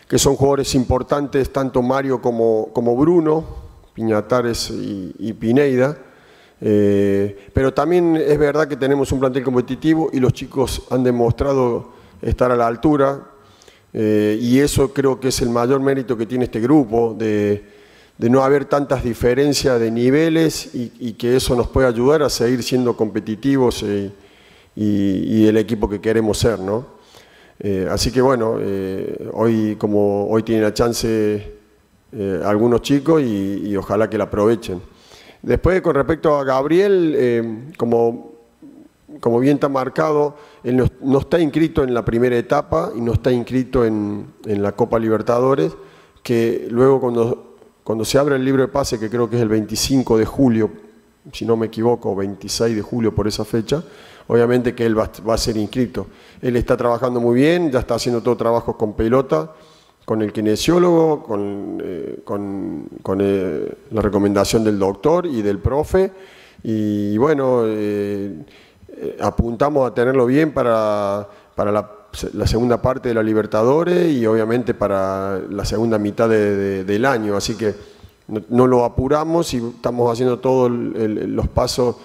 que 0.09 0.17
son 0.17 0.35
jugadores 0.35 0.73
importantes, 0.73 1.53
tanto 1.53 1.83
Mario 1.83 2.19
como, 2.19 2.69
como 2.73 2.95
Bruno, 2.95 3.45
Piñatares 3.93 4.71
y, 4.71 5.33
Pineida. 5.33 5.99
Eh, 6.59 7.49
pero 7.53 7.71
también 7.71 8.17
es 8.17 8.37
verdad 8.39 8.67
que 8.67 8.75
tenemos 8.75 9.11
un 9.11 9.19
plantel 9.19 9.43
competitivo 9.43 10.09
y 10.11 10.19
los 10.19 10.33
chicos 10.33 10.81
han 10.89 11.03
demostrado 11.03 11.91
estar 12.23 12.51
a 12.51 12.55
la 12.55 12.65
altura. 12.65 13.21
Eh, 13.93 14.39
y 14.41 14.57
eso 14.57 14.91
creo 14.93 15.19
que 15.19 15.27
es 15.27 15.41
el 15.43 15.51
mayor 15.51 15.79
mérito 15.79 16.17
que 16.17 16.25
tiene 16.25 16.45
este 16.45 16.59
grupo, 16.59 17.15
de, 17.15 17.63
no 18.17 18.43
haber 18.43 18.65
tantas 18.65 19.03
diferencias 19.03 19.79
de 19.79 19.91
niveles 19.91 20.71
y, 20.73 21.13
que 21.13 21.35
eso 21.35 21.55
nos 21.55 21.67
puede 21.67 21.87
ayudar 21.87 22.23
a 22.23 22.29
seguir 22.29 22.63
siendo 22.63 22.97
competitivos 22.97 23.83
eh, 23.83 24.11
y, 24.75 25.45
el 25.45 25.55
equipo 25.57 25.87
que 25.87 26.01
queremos 26.01 26.39
ser. 26.39 26.59
¿no? 26.59 26.98
Así 27.89 28.11
que 28.11 28.21
bueno, 28.21 28.57
hoy 29.33 29.75
como 29.77 30.27
hoy 30.29 30.43
tiene 30.43 30.61
la 30.61 30.73
chance 30.73 31.59
eh, 32.11 32.41
algunos 32.43 32.81
chicos 32.81 33.21
y, 33.21 33.75
ojalá 33.75 34.09
que 34.09 34.17
la 34.17 34.23
aprovechen. 34.25 34.81
Después, 35.41 35.81
con 35.81 35.95
respecto 35.95 36.35
a 36.35 36.43
Gabriel, 36.43 37.13
eh, 37.15 37.71
como, 37.77 38.31
como 39.19 39.39
bien 39.39 39.55
está 39.55 39.69
marcado, 39.69 40.35
él 40.63 40.89
no, 41.01 41.19
está 41.19 41.39
inscrito 41.39 41.83
en 41.83 41.93
la 41.93 42.03
primera 42.03 42.35
etapa 42.35 42.91
y 42.95 43.01
no 43.01 43.13
está 43.13 43.31
inscrito 43.31 43.85
en, 43.85 44.25
en, 44.45 44.63
la 44.63 44.71
Copa 44.71 44.97
Libertadores, 44.97 45.71
que 46.23 46.67
luego 46.69 46.99
cuando, 46.99 47.57
cuando 47.83 48.03
se 48.03 48.17
abre 48.17 48.35
el 48.35 48.43
libro 48.43 48.63
de 48.63 48.69
pase, 48.69 48.99
que 48.99 49.09
creo 49.09 49.29
que 49.29 49.35
es 49.35 49.41
el 49.41 49.49
25 49.49 50.17
de 50.17 50.25
julio, 50.25 50.71
si 51.31 51.45
no 51.45 51.55
me 51.55 51.67
equivoco, 51.67 52.15
26 52.15 52.75
de 52.75 52.81
julio 52.81 53.13
por 53.13 53.27
esa 53.27 53.45
fecha, 53.45 53.83
obviamente 54.29 54.73
que 54.73 54.85
él 54.85 54.97
va, 54.97 55.09
a 55.33 55.37
ser 55.37 55.57
inscrito. 55.57 56.07
Él 56.41 56.55
está 56.55 56.77
trabajando 56.77 57.19
muy 57.19 57.35
bien, 57.35 57.71
ya 57.71 57.79
está 57.79 57.95
haciendo 57.95 58.21
todo 58.21 58.37
trabajo 58.37 58.77
con 58.77 58.93
pelota 58.93 59.51
con 60.09 60.23
el 60.23 60.33
kinesiólogo, 60.33 61.21
con, 61.21 61.79
eh, 61.83 62.23
eh, 63.19 63.73
la 63.91 64.01
recomendación 64.01 64.63
del 64.63 64.79
doctor 64.79 65.27
y 65.27 65.43
del 65.43 65.59
profe. 65.59 66.11
Y 66.63 67.15
bueno, 67.19 67.61
eh, 67.65 68.43
apuntamos 69.21 69.87
a 69.87 69.93
tenerlo 69.93 70.25
bien 70.25 70.51
para, 70.51 71.27
la, 71.55 71.91
segunda 72.47 72.81
parte 72.81 73.09
de 73.09 73.13
la 73.13 73.21
Libertadores 73.21 74.11
y 74.11 74.25
obviamente 74.25 74.73
para 74.73 75.41
la 75.47 75.63
segunda 75.63 75.99
mitad 75.99 76.27
del 76.27 77.05
año. 77.05 77.37
Así 77.37 77.55
que 77.55 77.75
no, 78.49 78.65
lo 78.65 78.85
apuramos 78.85 79.53
y 79.53 79.57
estamos 79.57 80.11
haciendo 80.11 80.39
todos 80.39 80.71
los 80.71 81.47
pasos 81.49 81.97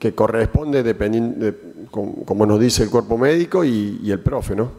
que 0.00 0.14
corresponde 0.14 0.82
dependiendo, 0.82 1.54
como 1.90 2.46
nos 2.46 2.58
dice 2.58 2.82
el 2.82 2.90
cuerpo 2.90 3.18
médico 3.18 3.62
y, 3.64 4.10
el 4.10 4.20
profe, 4.20 4.56
¿no? 4.56 4.72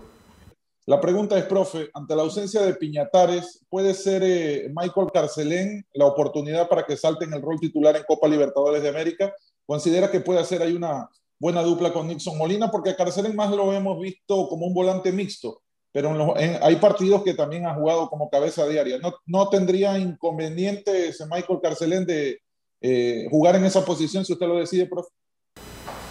La 0.87 0.99
pregunta 0.99 1.37
es, 1.37 1.45
profe, 1.45 1.89
ante 1.93 2.15
la 2.15 2.23
ausencia 2.23 2.63
de 2.63 2.73
Piñatares, 2.73 3.63
¿puede 3.69 3.93
ser 3.93 4.23
eh, 4.25 4.67
Michael 4.75 5.11
Carcelén 5.13 5.85
la 5.93 6.07
oportunidad 6.07 6.67
para 6.67 6.85
que 6.85 6.97
salte 6.97 7.25
en 7.25 7.33
el 7.33 7.41
rol 7.41 7.59
titular 7.59 7.95
en 7.95 8.03
Copa 8.03 8.27
Libertadores 8.27 8.81
de 8.81 8.89
América? 8.89 9.31
¿Considera 9.67 10.09
que 10.09 10.21
puede 10.21 10.39
hacer 10.39 10.63
ahí 10.63 10.73
una 10.73 11.07
buena 11.39 11.61
dupla 11.61 11.93
con 11.93 12.07
Nixon 12.07 12.35
Molina? 12.35 12.71
Porque 12.71 12.95
Carcelén 12.95 13.35
más 13.35 13.51
lo 13.51 13.71
hemos 13.73 14.01
visto 14.01 14.49
como 14.49 14.65
un 14.65 14.73
volante 14.73 15.11
mixto, 15.11 15.61
pero 15.91 16.33
hay 16.35 16.75
partidos 16.77 17.21
que 17.21 17.35
también 17.35 17.67
ha 17.67 17.75
jugado 17.75 18.09
como 18.09 18.31
cabeza 18.31 18.67
diaria. 18.67 18.97
¿No, 18.97 19.13
no 19.27 19.49
tendría 19.49 19.99
inconveniente 19.99 21.09
ese 21.09 21.27
Michael 21.27 21.59
Carcelén 21.61 22.07
de 22.07 22.40
eh, 22.81 23.27
jugar 23.29 23.55
en 23.55 23.65
esa 23.65 23.85
posición 23.85 24.25
si 24.25 24.33
usted 24.33 24.47
lo 24.47 24.57
decide, 24.57 24.87
profe? 24.87 25.09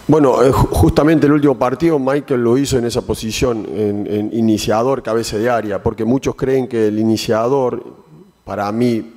Bueno, 0.07 0.43
eh, 0.43 0.51
justamente 0.51 1.27
el 1.27 1.33
último 1.33 1.57
partido 1.57 1.99
Michael 1.99 2.43
lo 2.43 2.57
hizo 2.57 2.77
en 2.77 2.85
esa 2.85 3.01
posición, 3.01 3.67
en, 3.73 4.29
iniciador, 4.33 5.03
cabeza 5.03 5.37
de 5.37 5.49
área, 5.49 5.83
porque 5.83 6.05
muchos 6.05 6.35
creen 6.35 6.67
que 6.67 6.87
el 6.87 6.99
iniciador, 6.99 7.83
para 8.43 8.71
mí, 8.71 9.13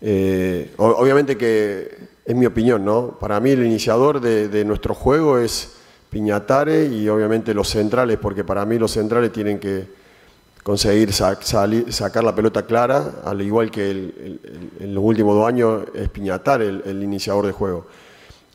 eh, 0.00 0.72
obviamente 0.76 1.36
que 1.36 1.88
es 2.24 2.34
mi 2.34 2.46
opinión, 2.46 2.84
¿no? 2.84 3.16
Para 3.20 3.38
mí 3.40 3.50
el 3.50 3.64
iniciador 3.64 4.20
de, 4.20 4.64
nuestro 4.64 4.94
juego 4.94 5.38
es 5.38 5.76
Piñatare 6.10 6.86
y 6.86 7.08
obviamente 7.08 7.54
los 7.54 7.68
centrales, 7.68 8.18
porque 8.18 8.44
para 8.44 8.64
mí 8.64 8.78
los 8.78 8.92
centrales 8.92 9.32
tienen 9.32 9.58
que 9.58 9.86
conseguir 10.64 11.12
sacar 11.12 12.24
la 12.24 12.34
pelota 12.34 12.66
clara, 12.66 13.22
al 13.24 13.40
igual 13.42 13.70
que 13.70 13.90
en 14.80 14.94
los 14.94 15.04
últimos 15.04 15.36
dos 15.36 15.46
años 15.46 15.84
es 15.94 16.08
Piñatare 16.08 16.66
el 16.66 17.02
iniciador 17.04 17.46
de 17.46 17.52
juego. 17.52 17.86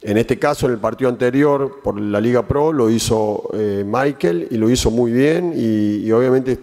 En 0.02 0.18
este 0.18 0.40
caso, 0.40 0.66
en 0.66 0.74
el 0.74 0.80
partido 0.80 1.10
anterior, 1.10 1.82
por 1.84 2.00
la 2.00 2.22
Liga 2.22 2.48
Pro, 2.48 2.72
lo 2.72 2.90
hizo 2.90 3.50
eh, 3.54 3.84
Michael 3.86 4.48
y 4.50 4.56
lo 4.56 4.70
hizo 4.70 4.92
muy 4.92 5.12
bien. 5.12 5.54
Y, 5.56 6.10
obviamente, 6.12 6.58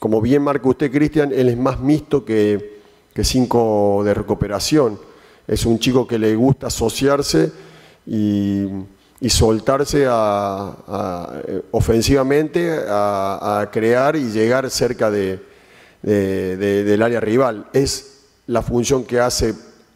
como 0.00 0.20
bien 0.20 0.42
marca 0.42 0.68
usted, 0.68 0.90
Cristian, 0.90 1.32
él 1.32 1.48
es 1.48 1.56
más 1.56 1.78
mixto 1.78 2.24
que, 2.24 2.80
que 3.14 3.22
cinco 3.22 4.02
de 4.04 4.14
recuperación. 4.14 4.98
Es 5.46 5.64
un 5.64 5.78
chico 5.78 6.08
que 6.08 6.18
le 6.18 6.34
gusta 6.34 6.66
asociarse 6.66 7.52
y, 8.04 8.64
soltarse 9.28 10.06
ofensivamente 11.70 12.78
a, 12.88 13.68
crear 13.72 14.16
y 14.16 14.30
llegar 14.30 14.70
cerca 14.70 15.10
de, 15.10 15.40
del 16.02 17.02
área 17.02 17.20
rival. 17.20 17.66
Es 17.72 18.16
la 18.46 18.62
función 18.62 19.04
que 19.04 19.20
hace 19.20 19.54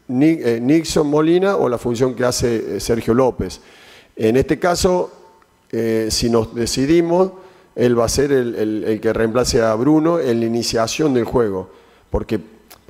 eh, 0.09 0.59
Nixon 0.61 1.07
Molina 1.07 1.57
o 1.57 1.69
la 1.69 1.79
función 1.79 2.15
que 2.15 2.25
hace 2.25 2.77
eh, 2.77 2.81
Sergio 2.81 3.15
López. 3.15 3.61
En 4.17 4.37
este 4.37 4.59
caso, 4.59 5.13
eh, 5.71 6.09
si 6.11 6.29
nos 6.29 6.53
decidimos, 6.55 7.31
él 7.77 7.99
va 7.99 8.07
a 8.07 8.09
ser 8.09 8.33
el, 8.33 8.99
que 9.01 9.13
reemplace 9.13 9.63
a 9.63 9.73
Bruno 9.75 10.19
en 10.19 10.41
la 10.41 10.47
iniciación 10.47 11.15
del 11.15 11.25
juego, 11.25 11.71
porque 12.11 12.41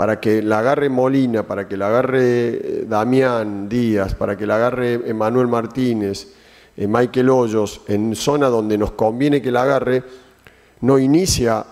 para 0.01 0.19
que 0.19 0.41
la 0.41 0.61
agarre 0.61 0.89
Molina, 0.89 1.43
para 1.43 1.69
que 1.69 1.77
la 1.77 1.89
agarre 1.89 2.87
Damián 2.89 3.69
Díaz, 3.69 4.15
para 4.15 4.35
que 4.35 4.47
la 4.47 4.57
agarre 4.57 4.95
Emanuel 4.95 5.47
Martínez, 5.47 6.29
Michael 6.79 7.29
Hoyos, 7.29 7.83
en 7.87 8.17
zona 8.17 8.49
donde 8.49 8.79
nos 8.79 8.93
conviene 8.93 9.43
que 9.43 9.53
la 9.53 9.65
agarre, 9.65 10.03
no 10.81 10.99
inicia 10.99 11.67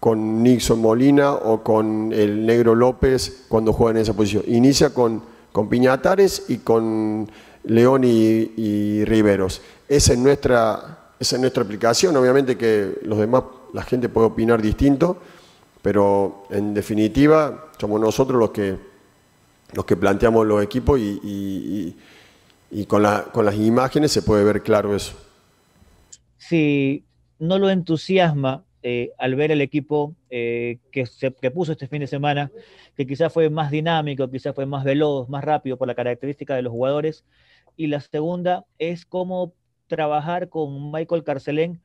con 0.00 0.42
Nixon 0.42 0.80
Molina 0.80 1.34
o 1.34 1.62
con 1.62 2.10
el 2.14 2.46
Negro 2.46 2.74
López 2.74 3.44
cuando 3.50 3.74
juega 3.74 3.98
en 3.98 4.02
esa 4.02 4.14
posición. 4.14 4.44
Inicia 4.46 4.94
con, 4.94 5.20
Piñatares 5.68 6.46
y 6.48 6.60
con 6.60 7.30
León 7.64 8.00
y, 8.02 9.04
Riveros. 9.04 9.60
Esa 9.90 10.14
es, 10.14 10.18
nuestra, 10.18 11.10
esa 11.20 11.36
es 11.36 11.40
nuestra 11.40 11.62
aplicación. 11.62 12.16
Obviamente 12.16 12.56
que 12.56 12.94
los 13.02 13.18
demás, 13.18 13.42
la 13.74 13.82
gente 13.82 14.08
puede 14.08 14.28
opinar 14.28 14.62
distinto, 14.62 15.18
pero 15.84 16.44
en 16.48 16.72
definitiva 16.72 17.66
somos 17.78 18.00
nosotros 18.00 18.38
los 18.38 18.52
que, 18.52 18.74
los 19.74 19.84
que 19.84 19.98
planteamos 19.98 20.46
los 20.46 20.64
equipos 20.64 20.98
y, 20.98 21.94
con, 22.88 23.04
con 23.30 23.44
las 23.44 23.54
imágenes 23.54 24.10
se 24.10 24.22
puede 24.22 24.44
ver 24.44 24.62
claro 24.62 24.96
eso. 24.96 25.14
Si 26.38 27.04
no 27.38 27.58
lo 27.58 27.68
entusiasma 27.68 28.64
eh, 28.82 29.12
al 29.18 29.34
ver 29.34 29.50
el 29.50 29.60
equipo 29.60 30.16
eh, 30.30 30.78
que, 30.90 31.04
se, 31.04 31.30
puso 31.30 31.72
este 31.72 31.86
fin 31.86 32.00
de 32.00 32.06
semana, 32.06 32.50
que 32.96 33.06
quizás 33.06 33.30
fue 33.30 33.50
más 33.50 33.70
dinámico, 33.70 34.30
quizás 34.30 34.54
fue 34.54 34.64
más 34.64 34.84
veloz, 34.84 35.28
más 35.28 35.44
rápido 35.44 35.76
por 35.76 35.86
la 35.86 35.94
característica 35.94 36.56
de 36.56 36.62
los 36.62 36.70
jugadores. 36.70 37.26
Y 37.76 37.88
la 37.88 38.00
segunda 38.00 38.64
es 38.78 39.04
cómo 39.04 39.52
trabajar 39.86 40.48
con 40.48 40.90
Michael 40.90 41.24
Carcelén 41.24 41.82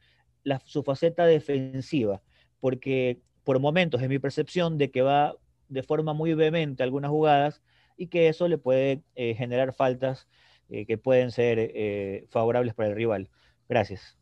su 0.63 0.83
faceta 0.83 1.25
defensiva, 1.25 2.21
porque 2.61 3.19
por 3.43 3.59
momentos 3.59 4.01
es 4.01 4.09
mi 4.09 4.19
percepción 4.19 4.77
de 4.77 4.91
que 4.91 5.01
va 5.01 5.35
de 5.69 5.83
forma 5.83 6.13
muy 6.13 6.33
vehemente 6.33 6.83
algunas 6.83 7.11
jugadas 7.11 7.61
y 7.95 8.07
que 8.07 8.29
eso 8.29 8.47
le 8.47 8.57
puede 8.57 9.03
eh, 9.15 9.35
generar 9.35 9.73
faltas 9.73 10.27
eh, 10.69 10.85
que 10.85 10.97
pueden 10.97 11.31
ser 11.31 11.59
eh, 11.59 12.25
favorables 12.29 12.73
para 12.73 12.89
el 12.89 12.95
rival. 12.95 13.29
Gracias. 13.67 14.15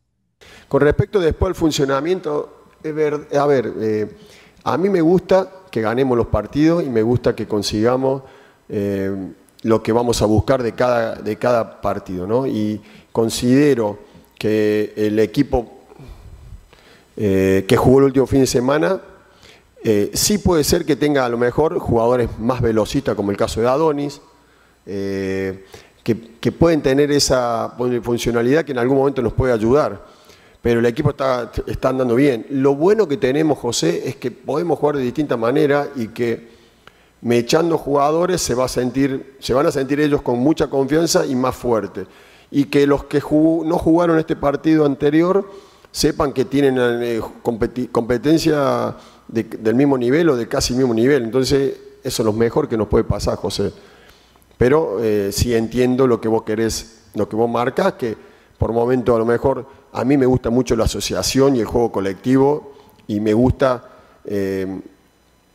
Con 0.68 0.82
respecto 0.82 1.20
después 1.20 1.48
al 1.48 1.54
funcionamiento, 1.54 2.64
a 2.84 3.46
ver, 3.46 4.08
a 4.62 4.78
mí 4.78 4.88
me 4.88 5.00
gusta 5.00 5.50
que 5.70 5.80
ganemos 5.80 6.16
los 6.16 6.28
partidos 6.28 6.84
y 6.84 6.88
me 6.88 7.02
gusta 7.02 7.34
que 7.34 7.46
consigamos 7.46 8.22
lo 9.62 9.82
que 9.82 9.92
vamos 9.92 10.22
a 10.22 10.26
buscar 10.26 10.62
de 10.62 10.72
cada, 10.72 11.16
de 11.16 11.36
cada 11.36 11.80
partido, 11.80 12.26
¿no? 12.26 12.46
Y 12.46 12.80
considero 13.10 13.98
que 14.38 14.92
el 14.96 15.18
equipo 15.18 15.77
que 17.18 17.76
jugó 17.76 17.98
el 17.98 18.04
último 18.04 18.26
fin 18.26 18.40
de 18.40 18.46
semana 18.46 19.00
eh, 19.84 20.10
sí 20.14 20.38
puede 20.38 20.64
ser 20.64 20.84
que 20.84 20.96
tenga 20.96 21.24
a 21.24 21.28
lo 21.28 21.38
mejor 21.38 21.78
jugadores 21.78 22.28
más 22.38 22.60
velocistas, 22.60 23.14
como 23.14 23.30
el 23.30 23.36
caso 23.36 23.60
de 23.60 23.68
Adonis, 23.68 24.20
eh, 24.86 25.64
que, 26.02 26.52
pueden 26.52 26.80
tener 26.80 27.12
esa 27.12 27.74
funcionalidad 28.02 28.64
que 28.64 28.72
en 28.72 28.78
algún 28.78 28.96
momento 28.96 29.20
nos 29.20 29.34
puede 29.34 29.52
ayudar. 29.52 30.02
Pero 30.62 30.80
el 30.80 30.86
equipo 30.86 31.10
está, 31.10 31.52
está 31.66 31.90
andando 31.90 32.14
bien. 32.14 32.46
Lo 32.48 32.74
bueno 32.74 33.06
que 33.06 33.18
tenemos, 33.18 33.58
José, 33.58 34.08
es 34.08 34.16
que 34.16 34.30
podemos 34.30 34.78
jugar 34.78 34.96
de 34.96 35.02
distintas 35.02 35.38
maneras 35.38 35.88
y 35.94 36.08
que 36.08 36.48
me 37.20 37.36
echando 37.36 37.76
jugadores 37.76 38.40
se, 38.40 38.54
va 38.54 38.64
a 38.64 38.68
sentir, 38.68 39.36
se 39.38 39.52
van 39.52 39.66
a 39.66 39.70
sentir 39.70 40.00
ellos 40.00 40.22
con 40.22 40.38
mucha 40.38 40.68
confianza 40.68 41.26
y 41.26 41.36
más 41.36 41.54
fuerte. 41.54 42.06
Y 42.50 42.64
que 42.64 42.86
los 42.86 43.04
que 43.04 43.20
no 43.20 43.78
jugaron 43.78 44.18
este 44.18 44.34
partido 44.34 44.86
anterior 44.86 45.48
sepan 45.90 46.32
que 46.32 46.44
tienen 46.44 46.76
eh, 46.78 47.20
competencia 47.90 48.94
del 49.28 49.74
mismo 49.74 49.98
nivel 49.98 50.30
o 50.30 50.36
de 50.36 50.48
casi 50.48 50.74
mismo 50.74 50.94
nivel. 50.94 51.24
Entonces, 51.24 51.74
eso 52.02 52.22
es 52.22 52.26
lo 52.26 52.32
mejor 52.32 52.68
que 52.68 52.76
nos 52.76 52.88
puede 52.88 53.04
pasar, 53.04 53.36
José. 53.36 53.72
Pero 54.56 54.98
eh, 55.02 55.30
sí 55.32 55.54
entiendo 55.54 56.06
lo 56.06 56.20
que 56.20 56.28
vos 56.28 56.42
querés, 56.42 57.04
lo 57.14 57.28
que 57.28 57.36
vos 57.36 57.48
marcas, 57.48 57.94
que 57.94 58.16
por 58.58 58.72
momento 58.72 59.14
a 59.14 59.18
lo 59.18 59.24
mejor 59.24 59.66
a 59.92 60.04
mí 60.04 60.16
me 60.16 60.26
gusta 60.26 60.50
mucho 60.50 60.74
la 60.76 60.84
asociación 60.84 61.56
y 61.56 61.60
el 61.60 61.66
juego 61.66 61.92
colectivo 61.92 62.72
y 63.06 63.20
me 63.20 63.32
gusta 63.32 63.88
eh, 64.24 64.80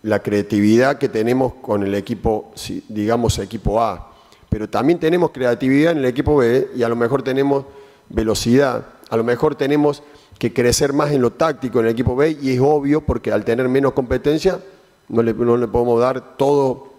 la 0.03 0.19
creatividad 0.19 0.97
que 0.97 1.09
tenemos 1.09 1.53
con 1.55 1.83
el 1.83 1.95
equipo, 1.95 2.51
digamos, 2.89 3.39
equipo 3.39 3.81
A. 3.81 4.11
Pero 4.49 4.69
también 4.69 4.99
tenemos 4.99 5.31
creatividad 5.31 5.93
en 5.93 5.99
el 5.99 6.05
equipo 6.05 6.37
B 6.37 6.69
y 6.75 6.83
a 6.83 6.89
lo 6.89 6.95
mejor 6.95 7.23
tenemos 7.23 7.65
velocidad, 8.09 8.85
a 9.09 9.17
lo 9.17 9.23
mejor 9.23 9.55
tenemos 9.55 10.03
que 10.43 10.51
crecer 10.51 10.91
más 10.91 11.09
en 11.13 11.21
lo 11.21 11.31
táctico 11.31 11.79
en 11.79 11.85
el 11.85 11.93
equipo 11.93 12.17
B 12.17 12.37
y 12.41 12.51
es 12.51 12.59
obvio 12.59 12.99
porque 12.99 13.31
al 13.31 13.45
tener 13.45 13.69
menos 13.69 13.93
competencia 13.93 14.59
no 15.07 15.23
le, 15.23 15.33
podemos 15.33 16.01
dar 16.01 16.35
todo, 16.35 16.91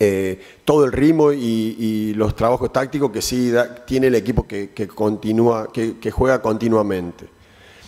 eh, 0.00 0.40
todo 0.64 0.84
el 0.84 0.90
ritmo 0.90 1.30
y, 1.30 2.14
los 2.16 2.34
trabajos 2.34 2.72
tácticos 2.72 3.12
que 3.12 3.22
sí 3.22 3.52
tiene 3.86 4.08
el 4.08 4.16
equipo 4.16 4.44
que, 4.44 4.72
continúa, 4.92 5.68
que, 5.72 6.10
juega 6.10 6.42
continuamente. 6.42 7.28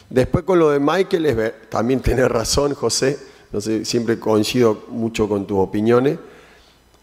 Después 0.08 0.44
con 0.44 0.60
lo 0.60 0.70
de 0.70 0.78
Michael, 0.78 1.52
también 1.68 1.98
tenés 2.04 2.28
razón, 2.28 2.72
José, 2.74 3.18
no 3.50 3.60
siempre 3.60 4.20
coincido 4.20 4.84
mucho 4.90 5.28
con 5.28 5.48
tus 5.48 5.58
opiniones, 5.58 6.16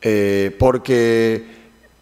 eh, 0.01 0.55
porque 0.57 1.43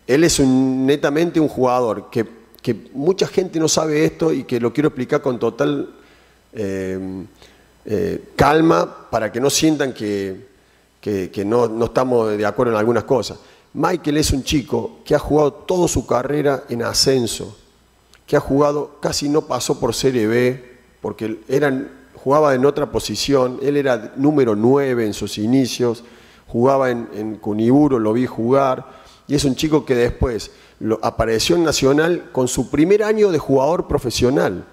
él 0.05 0.23
es 0.23 0.39
netamente 0.41 1.39
un 1.39 1.47
jugador 1.47 2.11
que 2.11 2.40
que 2.62 2.89
mucha 2.94 3.27
gente 3.27 3.60
no 3.60 3.68
sabe 3.68 4.06
esto 4.06 4.32
y 4.32 4.44
que 4.44 4.60
lo 4.60 4.72
quiero 4.72 4.89
explicar 4.89 5.22
con 5.22 5.39
total 5.39 5.89
eh, 6.53 7.25
eh, 7.86 8.24
calma 8.36 9.10
para 9.10 9.32
que 9.32 9.39
no 9.39 9.50
sientan 9.50 9.94
que, 9.94 10.50
no, 11.46 11.68
no, 11.68 11.86
estamos 11.86 12.38
de 12.38 12.46
acuerdo 12.46 12.74
en 12.74 12.80
algunas 12.80 13.06
cosas. 13.06 13.39
Michael 13.74 14.18
es 14.18 14.32
un 14.32 14.44
chico 14.44 15.00
que 15.03 15.15
ha 15.15 15.20
jugado 15.20 15.53
toda 15.53 15.88
su 15.88 16.06
carrera 16.06 16.65
en 16.70 16.84
ascenso, 16.84 17.58
que 18.27 18.36
ha 18.36 18.39
jugado, 18.39 18.98
casi 19.01 19.27
no 19.27 19.41
pasó 19.41 19.80
por 19.80 19.96
Serie 19.96 20.27
B, 20.27 20.72
porque 21.01 21.39
eran, 21.48 21.89
jugaba 22.16 22.53
en 22.53 22.66
otra 22.66 22.92
posición, 22.92 23.59
él 23.64 23.77
era 23.77 24.14
número 24.18 24.55
9 24.55 25.07
en 25.07 25.14
sus 25.14 25.40
inicios, 25.40 26.03
jugaba 26.48 26.92
en, 26.92 27.09
en 27.14 27.35
Cuniburo, 27.38 27.98
lo 27.98 28.14
vi 28.14 28.27
jugar, 28.27 29.00
y 29.31 29.35
es 29.35 29.46
un 29.46 29.55
chico 29.55 29.85
que 29.85 29.96
después 29.96 30.51
apareció 31.01 31.55
en 31.55 31.63
Nacional 31.63 32.31
con 32.33 32.50
su 32.50 32.70
primer 32.70 33.01
año 33.01 33.31
de 33.31 33.39
jugador 33.39 33.87
profesional. 33.87 34.65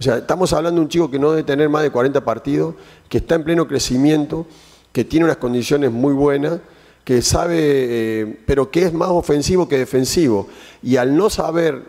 O 0.00 0.02
sea, 0.02 0.16
estamos 0.16 0.52
hablando 0.52 0.80
de 0.80 0.86
un 0.86 0.88
chico 0.88 1.08
que 1.08 1.20
no 1.20 1.30
debe 1.30 1.44
tener 1.44 1.68
más 1.68 1.84
de 1.84 1.92
40 1.92 2.24
partidos, 2.24 2.74
que 3.08 3.18
está 3.18 3.36
en 3.36 3.44
pleno 3.44 3.68
crecimiento, 3.68 4.48
que 4.90 5.04
tiene 5.04 5.26
unas 5.26 5.36
condiciones 5.36 5.92
muy 5.92 6.12
buenas, 6.12 6.58
que 7.04 7.22
sabe, 7.22 7.56
eh, 7.60 8.40
pero 8.46 8.68
que 8.68 8.82
es 8.82 8.92
más 8.92 9.10
ofensivo 9.10 9.68
que 9.68 9.78
defensivo. 9.78 10.48
Y 10.82 10.96
al 10.96 11.16
no 11.16 11.30
saber, 11.30 11.84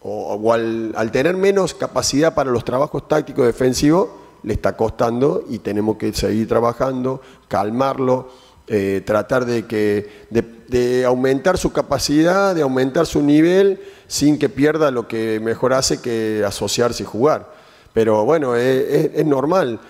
o, 0.00 0.52
al, 0.52 0.92
al, 0.94 1.10
tener 1.10 1.36
menos 1.36 1.74
capacidad 1.74 2.36
para 2.36 2.52
los 2.52 2.64
trabajos 2.64 3.08
tácticos 3.08 3.44
defensivos, 3.44 4.06
le 4.44 4.54
está 4.54 4.76
costando 4.76 5.42
y 5.50 5.58
tenemos 5.58 5.96
que 5.96 6.12
seguir 6.12 6.46
trabajando, 6.46 7.20
calmarlo 7.48 8.28
eh, 8.70 9.02
tratar 9.04 9.46
de, 9.46 9.64
que, 9.66 10.26
de, 10.30 11.04
aumentar 11.06 11.56
su 11.56 11.72
capacidad, 11.72 12.54
de 12.54 12.60
aumentar 12.60 13.06
su 13.06 13.22
nivel, 13.22 13.80
sin 14.06 14.38
que 14.38 14.50
pierda 14.50 14.90
lo 14.90 15.08
que 15.08 15.40
mejor 15.40 15.72
hace 15.72 16.02
que 16.02 16.44
asociarse 16.46 17.02
y 17.02 17.06
jugar. 17.06 17.50
Pero 17.94 18.24
bueno, 18.26 18.56
es, 18.56 19.24
normal. 19.24 19.80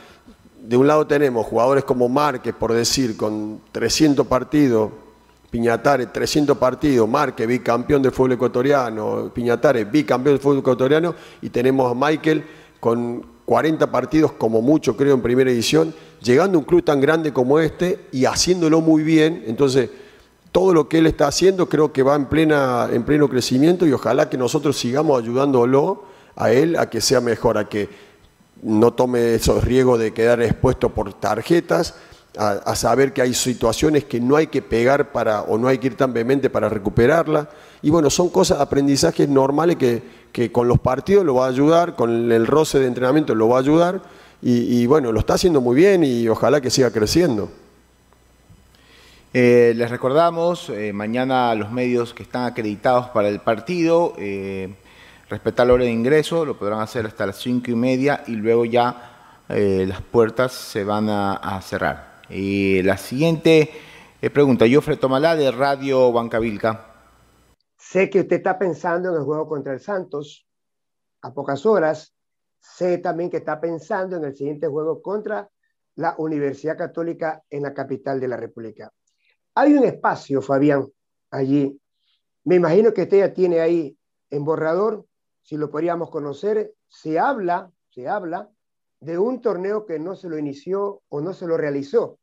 De 0.62 0.76
un 0.76 0.86
lado 0.86 1.06
tenemos 1.06 1.46
jugadores 1.46 1.82
como 1.82 2.08
Márquez, 2.08 2.54
por 2.54 2.72
decir, 2.72 3.16
con 3.16 3.62
300 3.72 4.26
partidos, 4.26 4.92
Piñatare, 5.50 6.06
300 6.06 6.56
partidos, 6.58 7.08
Márquez, 7.08 7.48
bicampeón 7.48 8.02
del 8.02 8.12
fútbol 8.12 8.32
ecuatoriano, 8.32 9.32
Piñatare, 9.34 9.84
bicampeón 9.86 10.36
del 10.36 10.42
fútbol 10.42 10.58
ecuatoriano, 10.58 11.14
y 11.42 11.48
tenemos 11.50 11.90
a 11.90 11.94
Michael 11.94 12.44
con 12.78 13.38
40 13.48 13.90
partidos 13.90 14.32
como 14.32 14.61
mucho, 14.61 14.94
creo, 14.94 15.14
en 15.14 15.22
primera 15.22 15.50
edición, 15.50 15.94
llegando 16.22 16.58
a 16.58 16.61
un 16.61 16.66
club 16.66 16.84
tan 16.84 17.00
grande 17.00 17.32
como 17.32 17.58
este 17.58 18.04
y 18.12 18.26
haciéndolo 18.26 18.82
muy 18.82 19.02
bien. 19.02 19.42
Entonces, 19.46 19.88
todo 20.52 20.74
lo 20.74 20.87
que 20.87 20.98
él 20.98 21.06
está 21.06 21.28
haciendo 21.28 21.66
creo 21.66 21.90
que 21.90 22.02
va 22.02 22.14
en, 22.14 22.26
plena, 22.26 22.90
en 22.92 23.04
pleno 23.04 23.26
crecimiento 23.26 23.87
y 23.87 23.92
ojalá 23.94 24.28
que 24.28 24.37
nosotros 24.37 24.76
sigamos 24.76 25.22
ayudándolo 25.22 26.04
a 26.37 26.52
él 26.52 26.76
a 26.76 26.90
que 26.90 27.00
sea 27.00 27.22
mejor, 27.22 27.56
a 27.56 27.70
que 27.70 27.88
no 28.61 28.92
tome 28.92 29.37
esos 29.37 29.64
riesgos 29.64 29.98
de 29.98 30.12
quedar 30.12 30.42
expuesto 30.42 30.90
por 30.90 31.14
tarjetas, 31.14 31.94
a, 32.37 32.76
saber 32.76 33.14
que 33.14 33.22
hay 33.22 33.32
situaciones 33.32 34.04
que 34.04 34.20
no 34.20 34.37
hay 34.37 34.48
que 34.48 34.61
pegar 34.61 35.11
para 35.11 35.40
o 35.40 35.56
no 35.56 35.68
hay 35.68 35.78
que 35.78 35.87
ir 35.87 35.96
tan 35.96 36.12
vehemente 36.12 36.50
para 36.50 36.68
recuperarla. 36.68 37.48
Y 37.80 37.88
bueno, 37.88 38.11
son 38.11 38.28
cosas, 38.28 38.61
aprendizajes 38.61 39.26
normales 39.26 39.76
que, 39.76 40.17
que 40.32 40.52
con 40.52 40.68
los 40.68 40.78
partidos 40.78 41.24
lo 41.24 41.34
va 41.34 41.46
a 41.46 41.48
ayudar, 41.48 41.96
con 41.96 42.30
el 42.30 42.46
roce 42.46 42.78
de 42.78 42.86
entrenamiento 42.86 43.34
lo 43.34 43.48
va 43.48 43.56
a 43.56 43.60
ayudar. 43.60 44.00
Y, 44.40 44.86
bueno, 44.86 45.10
lo 45.10 45.18
está 45.18 45.34
haciendo 45.34 45.60
muy 45.60 45.74
bien 45.74 46.04
y 46.04 46.28
ojalá 46.28 46.60
que 46.60 46.70
siga 46.70 46.92
creciendo. 46.92 47.50
Eh, 49.34 49.72
les 49.74 49.90
recordamos, 49.90 50.70
eh, 50.70 50.92
mañana 50.92 51.52
los 51.56 51.72
medios 51.72 52.14
que 52.14 52.22
están 52.22 52.44
acreditados 52.44 53.08
para 53.08 53.28
el 53.28 53.40
partido, 53.40 54.14
eh, 54.16 54.72
respetar 55.28 55.66
la 55.66 55.72
hora 55.72 55.84
de 55.84 55.90
ingreso, 55.90 56.44
lo 56.44 56.56
podrán 56.56 56.80
hacer 56.80 57.04
hasta 57.04 57.26
las 57.26 57.36
cinco 57.36 57.72
y 57.72 57.74
media 57.74 58.22
y 58.28 58.32
luego 58.32 58.64
ya 58.64 59.14
las 59.48 60.02
puertas 60.02 60.52
se 60.52 60.84
van 60.84 61.08
a 61.08 61.60
cerrar. 61.62 62.20
Y 62.30 62.82
la 62.82 62.98
siguiente 62.98 63.70
eh, 64.20 64.30
pregunta, 64.30 64.66
Jofre 64.68 64.96
Tomalá 64.96 65.36
de 65.36 65.52
Radio 65.52 66.10
Bancavilca. 66.10 66.86
Sé 67.90 68.11
que 68.11 68.20
usted 68.20 68.37
está 68.37 68.59
pensando 68.59 69.09
en 69.09 69.14
el 69.14 69.22
juego 69.22 69.48
contra 69.48 69.72
el 69.72 69.81
Santos 69.81 70.46
a 71.22 71.33
pocas 71.33 71.64
horas. 71.64 72.14
Sé 72.61 72.98
también 72.98 73.31
que 73.31 73.38
está 73.38 73.59
pensando 73.59 74.18
en 74.18 74.24
el 74.24 74.37
siguiente 74.37 74.66
juego 74.66 75.01
contra 75.01 75.48
la 75.94 76.14
Universidad 76.18 76.77
Católica 76.77 77.42
en 77.48 77.62
la 77.62 77.72
capital 77.72 78.20
de 78.20 78.29
la 78.29 78.37
República. 78.37 78.92
Hay 79.55 79.72
un 79.72 79.85
espacio, 79.85 80.42
Fabián, 80.42 80.87
allí. 81.31 81.81
Me 82.44 82.57
imagino 82.57 82.92
que 82.92 83.05
usted 83.05 83.20
ya 83.20 83.33
tiene 83.33 83.61
ahí 83.61 83.96
en 84.29 84.44
borrador, 84.44 85.07
si 85.40 85.57
lo 85.57 85.70
podríamos 85.70 86.11
conocer, 86.11 86.74
se 86.88 87.18
habla, 87.18 87.72
se 87.88 88.07
habla 88.07 88.51
de 89.01 89.16
un 89.16 89.40
torneo 89.40 89.87
que 89.87 89.98
no 89.98 90.14
se 90.14 90.29
lo 90.29 90.37
inició 90.37 91.01
o 91.09 91.22
no 91.22 91.33
se 91.33 91.46
lo 91.46 91.57
realizó 91.57 92.18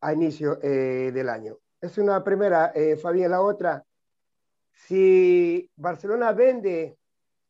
a 0.00 0.14
inicio 0.14 0.58
eh, 0.62 1.10
del 1.12 1.28
año. 1.28 1.58
Es 1.82 1.98
una 1.98 2.24
primera, 2.24 2.72
eh, 2.74 2.96
Fabián. 2.96 3.32
La 3.32 3.42
otra, 3.42 3.84
si 4.72 5.70
Barcelona 5.76 6.32
vende 6.32 6.96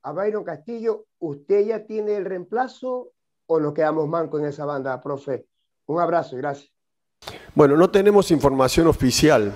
a 0.03 0.13
Byron 0.13 0.45
Castillo, 0.45 1.07
¿usted 1.19 1.67
ya 1.67 1.85
tiene 1.85 2.17
el 2.17 2.25
reemplazo 2.25 3.13
o 3.47 3.61
nos 3.61 3.73
quedamos 3.73 4.09
mancos 4.09 4.41
en 4.41 4.47
esa 4.47 4.65
banda, 4.65 5.01
profe? 5.01 5.47
Un 5.87 6.01
abrazo 6.01 6.37
y 6.37 6.39
gracias. 6.39 6.73
Bueno, 7.55 7.77
no 7.77 7.91
tenemos 7.91 8.31
información 8.31 8.87
oficial. 8.87 9.53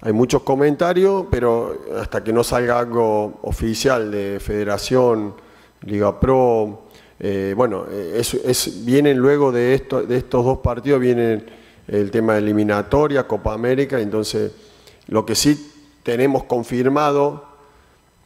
Hay 0.00 0.12
muchos 0.12 0.42
comentarios, 0.42 1.26
pero 1.30 1.78
hasta 1.96 2.22
que 2.22 2.32
no 2.32 2.44
salga 2.44 2.78
algo 2.78 3.38
oficial 3.42 4.10
de 4.10 4.38
Federación, 4.40 5.34
Liga 5.82 6.20
Pro, 6.20 6.84
eh, 7.18 7.54
bueno, 7.56 7.86
es, 7.86 8.84
vienen 8.84 9.18
luego 9.18 9.52
de 9.52 9.74
estos 9.74 10.44
dos 10.44 10.58
partidos, 10.58 11.00
vienen 11.00 11.46
el 11.86 12.10
tema 12.10 12.34
de 12.34 12.40
eliminatoria, 12.40 13.26
Copa 13.26 13.54
América, 13.54 14.00
entonces 14.00 14.52
lo 15.06 15.24
que 15.24 15.34
sí 15.34 15.73
tenemos 16.04 16.44
confirmado, 16.44 17.44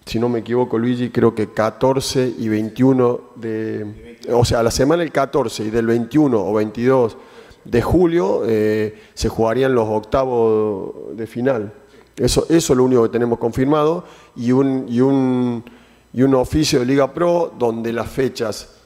si 0.04 0.18
no 0.18 0.28
me 0.28 0.40
equivoco 0.40 0.76
Luigi, 0.76 1.08
creo 1.08 1.34
que 1.34 1.50
14 1.50 2.34
y 2.38 2.48
21 2.50 3.20
de, 3.36 4.18
o 4.30 4.44
sea, 4.44 4.62
la 4.62 4.70
semana 4.70 5.02
del 5.02 5.12
14 5.12 5.64
y 5.64 5.70
del 5.70 5.86
21 5.86 6.38
o 6.38 6.52
22 6.52 7.16
de 7.64 7.82
julio 7.82 8.42
eh, 8.46 9.00
se 9.14 9.30
jugarían 9.30 9.74
los 9.74 9.88
octavos 9.88 11.16
de 11.16 11.26
final. 11.26 11.72
Eso, 12.16 12.46
eso 12.50 12.72
es 12.72 12.76
lo 12.76 12.84
único 12.84 13.04
que 13.04 13.10
tenemos 13.10 13.38
confirmado 13.38 14.04
y 14.36 14.52
un, 14.52 14.86
y 14.88 15.00
un, 15.00 15.64
y 16.12 16.22
un 16.22 16.34
oficio 16.34 16.80
de 16.80 16.86
Liga 16.86 17.14
Pro 17.14 17.54
donde 17.58 17.92
las 17.92 18.10
fechas 18.10 18.76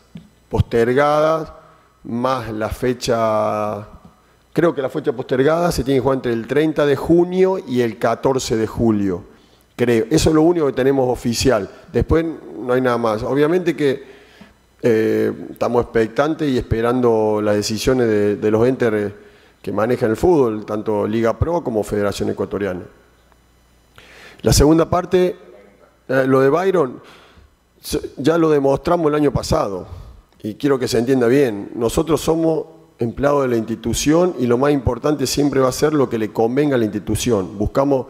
postergadas 0.48 1.52
más 2.05 2.52
la 2.52 2.68
fecha, 2.68 3.88
creo 4.52 4.74
que 4.74 4.82
la 4.82 4.88
fecha 4.88 5.12
postergada 5.12 5.72
se 5.72 5.84
tiene 5.84 5.98
que 5.98 6.02
jugar 6.02 6.16
entre 6.16 6.32
el 6.32 6.46
30 6.46 6.86
de 6.86 6.96
junio 6.96 7.58
y 7.66 7.80
el 7.80 7.98
14 7.98 8.56
de 8.56 8.66
julio, 8.66 9.24
creo. 9.76 10.06
Eso 10.10 10.28
es 10.30 10.34
lo 10.34 10.42
único 10.42 10.66
que 10.66 10.72
tenemos 10.72 11.08
oficial. 11.08 11.68
Después 11.92 12.24
no 12.58 12.72
hay 12.72 12.80
nada 12.80 12.98
más. 12.98 13.22
Obviamente 13.22 13.74
que 13.74 14.02
eh, 14.82 15.32
estamos 15.50 15.84
expectantes 15.84 16.50
y 16.50 16.58
esperando 16.58 17.40
las 17.42 17.54
decisiones 17.54 18.08
de, 18.40 18.50
los 18.50 18.66
entes 18.66 19.12
que 19.62 19.72
manejan 19.72 20.10
el 20.10 20.16
fútbol, 20.16 20.66
tanto 20.66 21.06
Liga 21.06 21.38
Pro 21.38 21.62
como 21.62 21.82
Federación 21.82 22.30
Ecuatoriana. 22.30 22.82
La 24.42 24.52
segunda 24.52 24.90
parte, 24.90 25.36
eh, 26.08 26.24
lo 26.26 26.40
de 26.40 26.50
Byron, 26.50 27.00
ya 28.16 28.38
lo 28.38 28.50
demostramos 28.50 29.08
el 29.08 29.14
año 29.14 29.32
pasado 29.32 29.86
y 30.42 30.54
quiero 30.54 30.78
que 30.78 30.88
se 30.88 30.98
entienda 30.98 31.28
bien. 31.28 31.70
Nosotros 31.76 32.20
somos 32.20 32.81
empleados 33.02 33.42
de 33.42 33.48
la 33.48 33.56
institución 33.56 34.34
y 34.38 34.46
lo 34.46 34.58
más 34.58 34.72
importante 34.72 35.26
siempre 35.26 35.60
va 35.60 35.68
a 35.68 35.72
ser 35.72 35.92
lo 35.92 36.08
que 36.08 36.18
le 36.18 36.32
convenga 36.32 36.76
a 36.76 36.78
la 36.78 36.84
institución. 36.84 37.58
Buscamos 37.58 38.06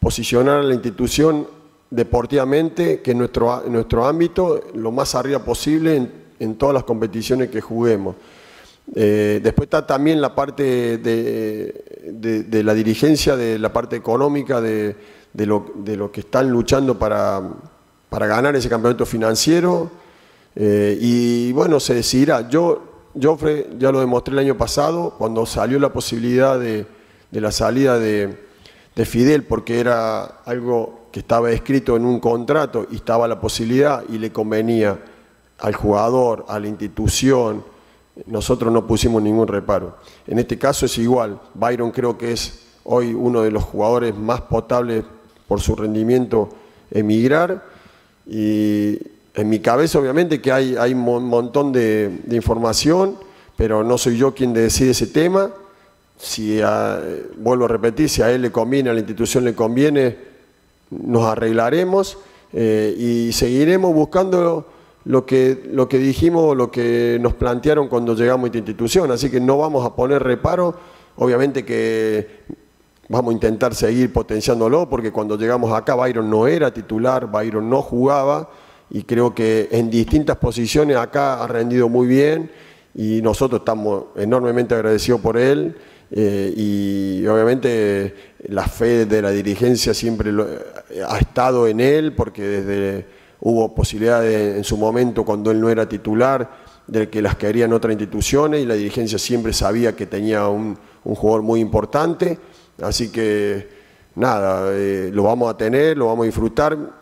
posicionar 0.00 0.58
a 0.58 0.62
la 0.62 0.74
institución 0.74 1.46
deportivamente, 1.90 3.00
que 3.00 3.12
en 3.12 3.18
nuestro, 3.18 3.62
nuestro 3.68 4.06
ámbito, 4.06 4.60
lo 4.74 4.90
más 4.90 5.14
arriba 5.14 5.44
posible 5.44 6.08
en, 6.38 6.54
todas 6.56 6.74
las 6.74 6.84
competiciones 6.84 7.50
que 7.50 7.60
juguemos. 7.60 8.16
Eh, 8.96 9.40
después 9.42 9.66
está 9.66 9.86
también 9.86 10.20
la 10.20 10.34
parte 10.34 10.98
de, 10.98 12.42
de 12.48 12.62
la 12.64 12.74
dirigencia, 12.74 13.36
de 13.36 13.60
la 13.60 13.72
parte 13.72 13.94
económica, 13.94 14.60
de, 14.60 14.96
de 15.32 15.46
lo, 15.46 16.12
que 16.12 16.20
están 16.20 16.50
luchando 16.50 16.98
para, 16.98 17.42
para 18.08 18.26
ganar 18.26 18.54
ese 18.56 18.68
campeonato 18.68 19.06
financiero. 19.06 19.90
Eh, 20.54 20.98
y 21.00 21.52
bueno, 21.52 21.80
se 21.80 21.94
decidirá. 21.94 22.48
Yo, 22.48 22.91
Joffre, 23.20 23.68
ya 23.78 23.92
lo 23.92 24.00
demostré 24.00 24.32
el 24.32 24.38
año 24.38 24.56
pasado, 24.56 25.14
cuando 25.18 25.44
salió 25.46 25.78
la 25.78 25.92
posibilidad 25.92 26.58
de, 26.58 26.86
la 27.30 27.52
salida 27.52 27.98
de, 27.98 28.38
Fidel, 29.04 29.44
porque 29.44 29.80
era 29.80 30.22
algo 30.44 31.08
que 31.12 31.20
estaba 31.20 31.50
escrito 31.50 31.96
en 31.96 32.04
un 32.04 32.20
contrato 32.20 32.86
y 32.90 32.96
estaba 32.96 33.26
la 33.28 33.40
posibilidad 33.40 34.04
y 34.08 34.18
le 34.18 34.32
convenía 34.32 34.98
al 35.58 35.74
jugador, 35.74 36.44
a 36.48 36.58
la 36.58 36.68
institución, 36.68 37.64
nosotros 38.26 38.72
no 38.72 38.86
pusimos 38.86 39.22
ningún 39.22 39.48
reparo. 39.48 39.96
En 40.26 40.38
este 40.38 40.58
caso 40.58 40.86
es 40.86 40.98
igual. 40.98 41.40
Byron 41.54 41.90
creo 41.90 42.18
que 42.18 42.32
es 42.32 42.66
hoy 42.84 43.14
uno 43.14 43.42
de 43.42 43.50
los 43.50 43.64
jugadores 43.64 44.14
más 44.16 44.42
potables 44.42 45.04
por 45.48 45.60
su 45.60 45.74
rendimiento 45.74 46.50
emigrar. 46.90 47.64
Y 48.26 48.98
en 49.34 49.48
mi 49.48 49.60
cabeza 49.60 49.98
obviamente 49.98 50.40
que 50.40 50.52
hay, 50.52 50.92
un 50.92 51.24
montón 51.24 51.72
de, 51.72 52.10
información, 52.30 53.16
pero 53.56 53.82
no 53.82 53.96
soy 53.96 54.18
yo 54.18 54.34
quien 54.34 54.52
decide 54.52 54.90
ese 54.90 55.06
tema. 55.06 55.50
Si 56.18 56.60
vuelvo 57.38 57.64
a 57.64 57.68
repetir, 57.68 58.08
si 58.08 58.22
a 58.22 58.30
él 58.30 58.42
le 58.42 58.52
conviene, 58.52 58.90
a 58.90 58.92
la 58.92 59.00
institución 59.00 59.44
le 59.44 59.54
conviene, 59.54 60.16
nos 60.90 61.24
arreglaremos 61.24 62.18
eh, 62.52 62.94
y 62.98 63.32
seguiremos 63.32 63.94
buscando 63.94 64.66
lo 65.04 65.24
que, 65.24 65.62
lo 65.72 65.88
que 65.88 65.98
dijimos, 65.98 66.56
lo 66.56 66.70
que 66.70 67.18
nos 67.20 67.34
plantearon 67.34 67.88
cuando 67.88 68.14
llegamos 68.14 68.44
a 68.44 68.46
esta 68.48 68.58
institución. 68.58 69.10
Así 69.10 69.30
que 69.30 69.40
no 69.40 69.58
vamos 69.58 69.84
a 69.86 69.96
poner 69.96 70.22
reparo. 70.22 70.74
Obviamente 71.16 71.64
que 71.64 72.42
vamos 73.08 73.32
a 73.32 73.34
intentar 73.34 73.74
seguir 73.74 74.12
potenciándolo 74.12 74.88
porque 74.88 75.10
cuando 75.10 75.36
llegamos 75.36 75.72
acá 75.72 75.94
Byron 75.94 76.30
no 76.30 76.46
era 76.46 76.72
titular, 76.72 77.30
Byron 77.30 77.68
no 77.68 77.82
jugaba 77.82 78.48
y 78.94 79.04
creo 79.04 79.34
que 79.34 79.68
en 79.72 79.88
distintas 79.88 80.36
posiciones 80.36 80.98
acá 80.98 81.42
ha 81.42 81.46
rendido 81.46 81.88
muy 81.88 82.06
bien 82.06 82.50
y 82.94 83.22
nosotros 83.22 83.62
estamos 83.62 84.04
enormemente 84.16 84.74
agradecidos 84.74 85.22
por 85.22 85.38
él 85.38 85.74
eh, 86.10 86.52
y 86.54 87.26
obviamente 87.26 88.14
la 88.48 88.64
fe 88.64 89.06
de 89.06 89.22
la 89.22 89.30
dirigencia 89.30 89.94
siempre 89.94 90.30
ha 91.08 91.18
estado 91.18 91.66
en 91.66 91.80
él 91.80 92.12
porque 92.14 92.42
desde 92.42 93.06
hubo 93.40 93.74
posibilidades 93.74 94.58
en 94.58 94.64
su 94.64 94.76
momento 94.76 95.24
cuando 95.24 95.50
él 95.50 95.58
no 95.58 95.70
era 95.70 95.88
titular 95.88 96.50
de 96.86 97.08
que 97.08 97.22
las 97.22 97.36
querían 97.36 97.72
otras 97.72 97.92
instituciones 97.92 98.60
y 98.60 98.66
la 98.66 98.74
dirigencia 98.74 99.18
siempre 99.18 99.54
sabía 99.54 99.96
que 99.96 100.04
tenía 100.04 100.48
un, 100.48 100.78
un 101.04 101.14
jugador 101.14 101.42
muy 101.42 101.60
importante. 101.60 102.38
Así 102.82 103.10
que 103.10 103.68
nada, 104.16 104.70
eh, 104.72 105.10
lo 105.12 105.22
vamos 105.22 105.48
a 105.48 105.56
tener, 105.56 105.96
lo 105.96 106.08
vamos 106.08 106.24
a 106.24 106.26
disfrutar 106.26 107.01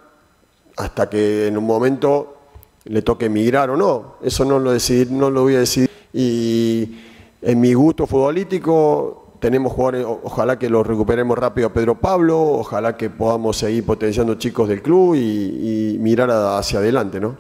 hasta 0.76 1.08
que 1.08 1.46
en 1.46 1.56
un 1.56 1.64
momento 1.64 2.36
le 2.84 3.02
toque 3.02 3.26
emigrar 3.26 3.70
o 3.70 3.76
no. 3.76 4.16
Eso 4.22 4.44
no 4.44 4.58
lo, 4.58 4.72
decidir, 4.72 5.10
no 5.10 5.30
lo 5.30 5.42
voy 5.42 5.56
a 5.56 5.60
decidir. 5.60 5.90
Y 6.12 6.98
en 7.42 7.60
mi 7.60 7.74
gusto 7.74 8.06
futbolístico 8.06 9.36
tenemos 9.40 9.72
jugadores, 9.72 10.04
ojalá 10.22 10.58
que 10.58 10.68
lo 10.68 10.82
recuperemos 10.82 11.38
rápido 11.38 11.68
a 11.68 11.72
Pedro 11.72 11.98
Pablo, 11.98 12.40
ojalá 12.40 12.96
que 12.96 13.08
podamos 13.08 13.56
seguir 13.56 13.86
potenciando 13.86 14.34
chicos 14.34 14.68
del 14.68 14.82
club 14.82 15.14
y, 15.14 15.96
mirar 15.98 16.30
hacia 16.30 16.78
adelante, 16.78 17.20
¿no? 17.20 17.36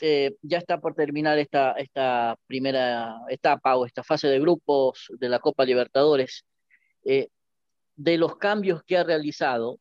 Eh, 0.00 0.36
ya 0.42 0.58
está 0.58 0.80
por 0.80 0.94
terminar 0.94 1.38
esta, 1.38 1.72
esta 1.72 2.36
primera 2.46 3.16
etapa 3.28 3.76
o 3.76 3.86
esta 3.86 4.02
fase 4.02 4.28
de 4.28 4.40
grupos 4.40 5.06
de 5.18 5.28
la 5.28 5.38
Copa 5.38 5.64
Libertadores. 5.64 6.44
Eh, 7.04 7.28
de 7.96 8.18
los 8.18 8.36
cambios 8.36 8.82
que 8.82 8.98
ha 8.98 9.04
realizado, 9.04 9.78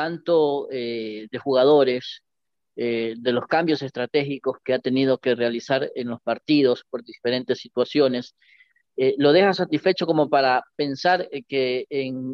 tanto 0.00 0.66
eh, 0.70 1.28
de 1.30 1.38
jugadores, 1.38 2.22
eh, 2.74 3.14
de 3.18 3.32
los 3.32 3.46
cambios 3.46 3.82
estratégicos 3.82 4.56
que 4.64 4.72
ha 4.72 4.78
tenido 4.78 5.18
que 5.18 5.34
realizar 5.34 5.90
en 5.94 6.08
los 6.08 6.22
partidos 6.22 6.84
por 6.88 7.04
diferentes 7.04 7.58
situaciones, 7.58 8.34
eh, 8.96 9.14
lo 9.18 9.32
deja 9.32 9.52
satisfecho 9.52 10.06
como 10.06 10.30
para 10.30 10.64
pensar 10.74 11.28
que 11.46 11.84
en 11.90 12.32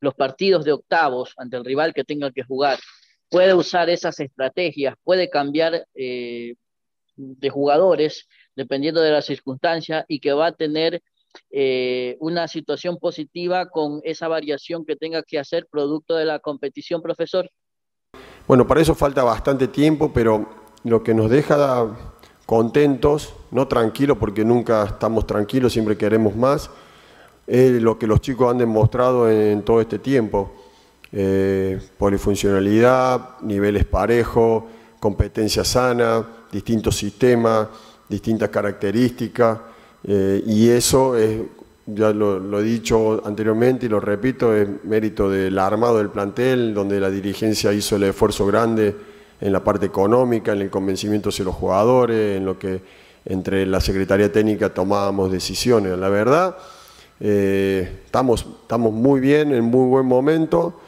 los 0.00 0.14
partidos 0.14 0.66
de 0.66 0.72
octavos 0.72 1.32
ante 1.38 1.56
el 1.56 1.64
rival 1.64 1.94
que 1.94 2.04
tenga 2.04 2.30
que 2.30 2.42
jugar, 2.42 2.78
puede 3.30 3.54
usar 3.54 3.88
esas 3.88 4.20
estrategias, 4.20 4.96
puede 5.04 5.30
cambiar 5.30 5.86
de 5.94 7.50
jugadores 7.50 8.28
dependiendo 8.54 9.00
de 9.00 9.12
la 9.12 9.22
circunstancia 9.22 10.04
y 10.08 10.20
que 10.20 10.34
va 10.34 10.48
a 10.48 10.52
tener 10.52 11.02
eh, 11.50 12.16
una 12.20 12.48
situación 12.48 12.98
positiva 12.98 13.68
con 13.68 14.00
esa 14.04 14.28
variación 14.28 14.84
que 14.84 14.96
tenga 14.96 15.22
que 15.22 15.38
hacer 15.38 15.66
producto 15.70 16.14
de 16.14 16.24
la 16.24 16.38
competición, 16.38 17.02
profesor? 17.02 17.50
Bueno, 18.46 18.66
para 18.66 18.80
eso 18.80 18.94
falta 18.94 19.22
bastante 19.22 19.68
tiempo, 19.68 20.12
pero 20.12 20.48
lo 20.84 21.02
que 21.02 21.14
nos 21.14 21.30
deja 21.30 21.96
contentos, 22.46 23.34
no 23.50 23.68
tranquilos 23.68 24.16
porque 24.18 24.44
nunca 24.44 24.84
estamos 24.84 25.26
tranquilos, 25.26 25.72
siempre 25.72 25.98
queremos 25.98 26.34
más, 26.34 26.70
es 27.46 27.82
lo 27.82 27.98
que 27.98 28.06
los 28.06 28.20
chicos 28.20 28.50
han 28.50 28.58
demostrado 28.58 29.30
en, 29.30 29.62
todo 29.62 29.80
este 29.80 29.98
tiempo. 29.98 30.52
Eh, 31.10 31.80
polifuncionalidad, 31.96 33.40
niveles 33.40 33.86
parejos, 33.86 34.64
competencia 35.00 35.64
sana, 35.64 36.26
distintos 36.52 36.96
sistemas, 36.96 37.68
distintas 38.08 38.50
características. 38.50 39.58
Eh, 40.04 40.42
y 40.46 40.68
eso 40.68 41.16
es, 41.16 41.40
ya 41.86 42.12
lo, 42.12 42.60
he 42.60 42.62
dicho 42.62 43.22
anteriormente 43.24 43.86
y 43.86 43.88
lo 43.88 44.00
repito, 44.00 44.54
es 44.54 44.68
mérito 44.84 45.30
del 45.30 45.58
armado 45.58 45.98
del 45.98 46.10
plantel, 46.10 46.74
donde 46.74 47.00
la 47.00 47.10
dirigencia 47.10 47.72
hizo 47.72 47.96
el 47.96 48.04
esfuerzo 48.04 48.46
grande 48.46 48.94
en 49.40 49.52
la 49.52 49.62
parte 49.62 49.86
económica, 49.86 50.52
en 50.52 50.62
el 50.62 50.70
convencimiento 50.70 51.30
de 51.30 51.44
los 51.44 51.54
jugadores, 51.54 52.36
en 52.36 52.44
lo 52.44 52.58
que 52.58 52.80
entre 53.24 53.66
la 53.66 53.80
Secretaría 53.80 54.30
Técnica 54.32 54.72
tomábamos 54.72 55.30
decisiones. 55.30 55.96
La 55.98 56.08
verdad, 56.08 56.56
eh, 57.20 58.00
estamos, 58.04 58.46
estamos 58.62 58.92
muy 58.92 59.20
bien, 59.20 59.52
en 59.52 59.64
muy 59.64 59.88
buen 59.88 60.06
momento, 60.06 60.80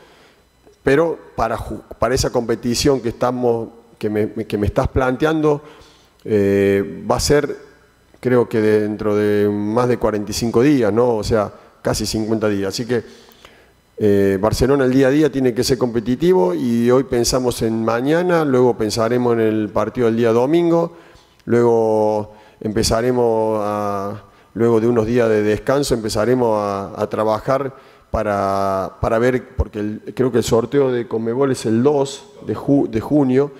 pero 0.82 1.18
para, 1.36 1.58
para 1.98 2.14
esa 2.14 2.30
competición 2.30 3.00
que, 3.00 3.10
estamos, 3.10 3.68
que, 3.98 4.08
me, 4.08 4.32
que 4.46 4.58
me 4.58 4.66
estás 4.66 4.88
planteando, 4.88 5.62
eh, 6.24 7.04
va 7.10 7.16
a 7.16 7.20
ser 7.20 7.69
creo 8.20 8.48
que 8.48 8.60
dentro 8.60 9.16
de 9.16 9.48
más 9.48 9.88
de 9.88 9.96
45 9.98 10.62
días, 10.62 10.92
¿no? 10.92 11.16
O 11.16 11.24
sea, 11.24 11.52
casi 11.82 12.06
50 12.06 12.48
días. 12.48 12.68
Así 12.68 12.86
que 12.86 13.02
eh, 14.02 14.38
Barcelona 14.40 14.84
el 14.84 14.92
día 14.92 15.08
a 15.08 15.10
día 15.10 15.30
tiene 15.30 15.52
que 15.52 15.64
ser 15.64 15.78
competitivo 15.78 16.54
y 16.54 16.90
hoy 16.90 17.04
pensamos 17.04 17.60
en 17.62 17.84
mañana, 17.84 18.44
luego 18.44 18.76
pensaremos 18.76 19.34
en 19.34 19.40
el 19.40 19.68
partido 19.68 20.06
del 20.06 20.16
día 20.16 20.32
domingo, 20.32 20.96
luego 21.44 22.32
empezaremos 22.60 23.58
a, 23.62 24.22
luego 24.54 24.80
de 24.80 24.88
unos 24.88 25.06
días 25.06 25.28
de 25.28 25.42
descanso 25.42 25.94
empezaremos 25.94 26.58
a, 26.96 27.06
trabajar 27.10 27.74
para, 28.10 28.96
para, 29.00 29.18
ver, 29.18 29.54
porque 29.54 29.98
creo 30.14 30.32
que 30.32 30.38
el 30.38 30.44
sorteo 30.44 30.90
de 30.90 31.06
Conmebol 31.06 31.52
es 31.52 31.66
el 31.66 31.82
2 31.82 32.28
de, 32.46 33.00
junio, 33.00 33.52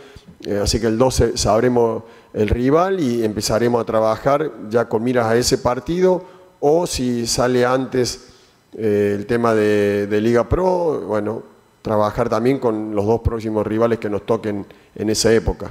eh, 0.46 0.58
así 0.62 0.80
que 0.80 0.86
el 0.86 0.96
12 0.96 1.36
sabremos 1.36 2.04
el 2.32 2.48
rival 2.48 3.00
y 3.00 3.24
empezaremos 3.24 3.82
a 3.82 3.84
trabajar 3.84 4.50
ya 4.68 4.88
con 4.88 5.02
miras 5.02 5.26
a 5.26 5.36
ese 5.36 5.58
partido 5.58 6.24
o 6.60 6.86
si 6.86 7.26
sale 7.26 7.64
antes 7.64 8.30
eh, 8.76 9.14
el 9.16 9.26
tema 9.26 9.54
de, 9.54 10.20
Liga 10.20 10.48
Pro, 10.48 11.00
bueno, 11.06 11.42
trabajar 11.82 12.28
también 12.28 12.58
con 12.58 12.94
los 12.94 13.06
dos 13.06 13.20
próximos 13.20 13.66
rivales 13.66 13.98
que 13.98 14.10
nos 14.10 14.24
toquen 14.24 14.66
en 14.94 15.10
esa 15.10 15.32
época. 15.32 15.70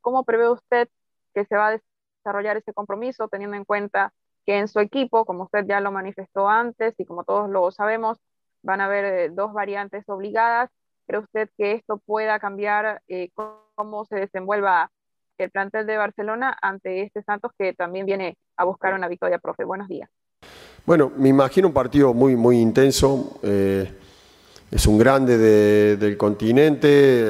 ¿Cómo 0.00 0.24
prevé 0.24 0.48
usted 0.48 0.88
que 1.34 1.44
se 1.44 1.56
va 1.56 1.68
a 1.68 1.80
desarrollar 2.18 2.56
ese 2.56 2.72
compromiso 2.72 3.28
teniendo 3.28 3.56
en 3.56 3.64
cuenta 3.64 4.12
que 4.46 4.58
en 4.58 4.66
su 4.66 4.80
equipo, 4.80 5.24
como 5.24 5.44
usted 5.44 5.66
ya 5.66 5.80
lo 5.80 5.92
manifestó 5.92 6.48
antes 6.48 6.94
y 6.98 7.04
como 7.04 7.24
todos 7.24 7.48
lo 7.48 7.70
sabemos, 7.70 8.18
van 8.62 8.80
a 8.80 8.86
haber 8.86 9.04
eh, 9.04 9.28
dos 9.30 9.52
variantes 9.52 10.08
obligadas? 10.08 10.70
¿Cree 11.06 11.20
usted 11.20 11.50
que 11.56 11.72
esto 11.72 11.98
pueda 11.98 12.38
cambiar 12.38 13.02
eh, 13.08 13.30
cómo 13.74 14.04
se 14.06 14.16
desenvuelva 14.16 14.90
el 15.44 15.50
plantel 15.50 15.86
de 15.86 15.96
Barcelona 15.96 16.56
ante 16.60 17.02
este 17.02 17.22
Santos 17.22 17.52
que 17.58 17.72
también 17.72 18.06
viene 18.06 18.36
a 18.56 18.64
buscar 18.64 18.94
una 18.94 19.08
victoria, 19.08 19.38
profe? 19.38 19.64
Buenos 19.64 19.88
días. 19.88 20.08
Bueno, 20.86 21.12
me 21.16 21.28
imagino 21.28 21.68
un 21.68 21.74
partido 21.74 22.14
muy, 22.14 22.36
muy 22.36 22.58
intenso. 22.58 23.38
Eh, 23.42 23.90
es 24.70 24.86
un 24.86 24.98
grande 24.98 25.96
del 25.96 26.16
continente, 26.16 27.28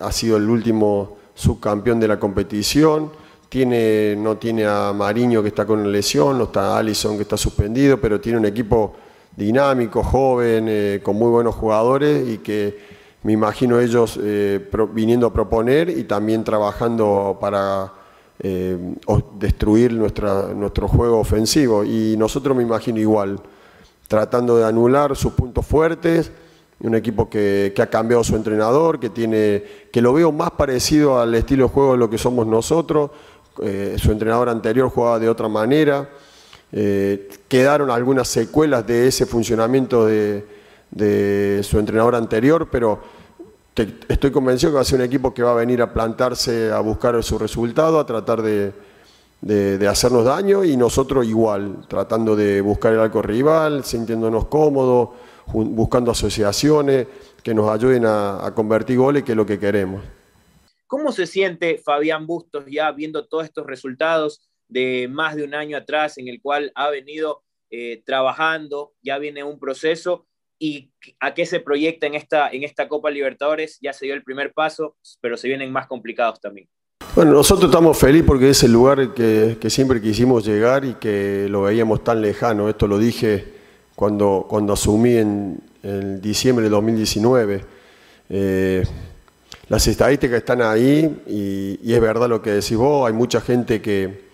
ha, 0.00 0.12
sido 0.12 0.36
el 0.36 0.48
último 0.48 1.16
subcampeón 1.34 1.98
de 1.98 2.06
la 2.06 2.18
competición. 2.18 3.10
Tiene, 3.48 4.14
no 4.16 4.36
tiene 4.36 4.66
a 4.66 4.92
Mariño 4.92 5.42
que 5.42 5.48
está 5.48 5.66
con 5.66 5.90
lesión, 5.90 6.38
no 6.38 6.44
está 6.44 6.78
Allison 6.78 7.16
que 7.16 7.22
está 7.22 7.36
suspendido, 7.36 8.00
pero 8.00 8.20
tiene 8.20 8.38
un 8.38 8.46
equipo 8.46 8.94
dinámico, 9.34 10.02
joven, 10.02 10.66
eh, 10.68 11.00
con 11.02 11.16
muy 11.16 11.30
buenos 11.30 11.54
jugadores 11.54 12.28
y 12.28 12.38
que 12.38 12.95
me 13.26 13.32
imagino 13.32 13.80
ellos 13.80 14.20
eh, 14.22 14.70
viniendo 14.92 15.26
a 15.26 15.32
proponer 15.32 15.90
y 15.90 16.04
también 16.04 16.44
trabajando 16.44 17.36
para 17.40 17.92
eh, 18.38 18.78
destruir 19.36 19.94
nuestra, 19.94 20.54
nuestro 20.54 20.86
juego 20.86 21.18
ofensivo. 21.18 21.82
Y 21.82 22.14
nosotros 22.16 22.56
me 22.56 22.62
imagino 22.62 23.00
igual, 23.00 23.40
tratando 24.06 24.56
de 24.58 24.64
anular 24.64 25.16
sus 25.16 25.32
puntos 25.32 25.66
fuertes, 25.66 26.30
un 26.78 26.94
equipo 26.94 27.28
que, 27.28 27.74
ha 27.76 27.86
cambiado 27.86 28.22
su 28.22 28.36
entrenador, 28.36 29.00
que, 29.00 29.10
tiene, 29.10 29.64
que 29.90 30.00
lo 30.00 30.12
veo 30.12 30.30
más 30.30 30.52
parecido 30.52 31.18
al 31.18 31.34
estilo 31.34 31.64
de 31.64 31.70
juego 31.70 31.92
de 31.92 31.98
lo 31.98 32.08
que 32.08 32.18
somos 32.18 32.46
nosotros. 32.46 33.10
Eh, 33.60 33.96
su 33.98 34.12
entrenador 34.12 34.48
anterior 34.48 34.88
jugaba 34.88 35.18
de 35.18 35.28
otra 35.28 35.48
manera. 35.48 36.08
Quedaron 37.48 37.90
algunas 37.90 38.28
secuelas 38.28 38.86
de 38.86 39.08
ese 39.08 39.26
funcionamiento 39.26 40.06
de, 40.06 40.44
de 40.92 41.60
su 41.64 41.80
entrenador 41.80 42.14
anterior, 42.14 42.68
pero 42.70 43.15
estoy 43.82 44.30
convencido 44.30 44.72
que 44.72 44.76
va 44.76 44.80
a 44.80 44.84
ser 44.84 44.98
un 44.98 45.04
equipo 45.04 45.34
que 45.34 45.42
va 45.42 45.52
a 45.52 45.56
venir 45.56 45.82
a 45.82 45.92
plantarse 45.92 46.70
a 46.70 46.80
buscar 46.80 47.22
su 47.22 47.38
resultado, 47.38 48.00
a 48.00 48.06
tratar 48.06 48.42
de, 48.42 48.72
hacernos 49.86 50.24
daño 50.24 50.64
y 50.64 50.76
nosotros 50.76 51.26
igual, 51.26 51.86
tratando 51.88 52.34
de 52.34 52.60
buscar 52.60 52.94
el 52.94 53.00
arco 53.00 53.20
rival, 53.20 53.84
sintiéndonos 53.84 54.46
cómodos, 54.46 55.10
buscando 55.46 56.10
asociaciones 56.10 57.06
que 57.42 57.54
nos 57.54 57.68
ayuden 57.70 58.04
a, 58.06 58.52
convertir 58.54 58.98
goles, 58.98 59.22
que 59.22 59.32
es 59.32 59.36
lo 59.36 59.46
que 59.46 59.58
queremos. 59.58 60.02
¿Cómo 60.86 61.12
se 61.12 61.26
siente 61.26 61.78
Fabián 61.84 62.26
Bustos 62.26 62.64
ya 62.68 62.90
viendo 62.92 63.26
todos 63.26 63.44
estos 63.44 63.66
resultados 63.66 64.48
de 64.68 65.08
más 65.10 65.36
de 65.36 65.44
un 65.44 65.54
año 65.54 65.76
atrás 65.76 66.18
en 66.18 66.28
el 66.28 66.40
cual 66.40 66.72
ha 66.74 66.90
venido 66.90 67.42
eh, 67.70 68.02
trabajando, 68.04 68.92
ya 69.02 69.18
viene 69.18 69.42
un 69.44 69.58
proceso 69.58 70.26
y 70.58 70.90
a 71.20 71.34
qué 71.34 71.46
se 71.46 71.60
proyecta 71.60 72.06
en 72.06 72.14
esta, 72.14 72.48
en 72.50 72.62
esta 72.62 72.88
Copa 72.88 73.10
Libertadores. 73.10 73.78
Ya 73.80 73.92
se 73.92 74.06
dio 74.06 74.14
el 74.14 74.22
primer 74.22 74.52
paso, 74.52 74.96
pero 75.20 75.36
se 75.36 75.48
vienen 75.48 75.72
más 75.72 75.86
complicados 75.86 76.40
también. 76.40 76.68
Bueno, 77.14 77.32
nosotros 77.32 77.70
estamos 77.70 77.98
felices 77.98 78.26
porque 78.26 78.50
es 78.50 78.62
el 78.62 78.72
lugar 78.72 79.14
que, 79.14 79.56
siempre 79.68 80.00
quisimos 80.00 80.44
llegar 80.44 80.84
y 80.84 80.94
que 80.94 81.46
lo 81.48 81.62
veíamos 81.62 82.04
tan 82.04 82.20
lejano. 82.20 82.68
Esto 82.68 82.86
lo 82.86 82.98
dije 82.98 83.44
cuando, 83.94 84.46
cuando 84.48 84.72
asumí 84.72 85.16
en, 85.16 85.62
diciembre 86.20 86.64
de 86.64 86.70
2019. 86.70 87.64
Eh, 88.28 88.82
las 89.68 89.86
estadísticas 89.86 90.38
están 90.38 90.60
ahí 90.60 91.22
y, 91.26 91.92
es 91.92 92.00
verdad 92.00 92.28
lo 92.28 92.42
que 92.42 92.50
decís 92.50 92.76
vos, 92.76 93.06
hay 93.06 93.14
mucha 93.14 93.40
gente 93.40 93.80
que, 93.80 94.26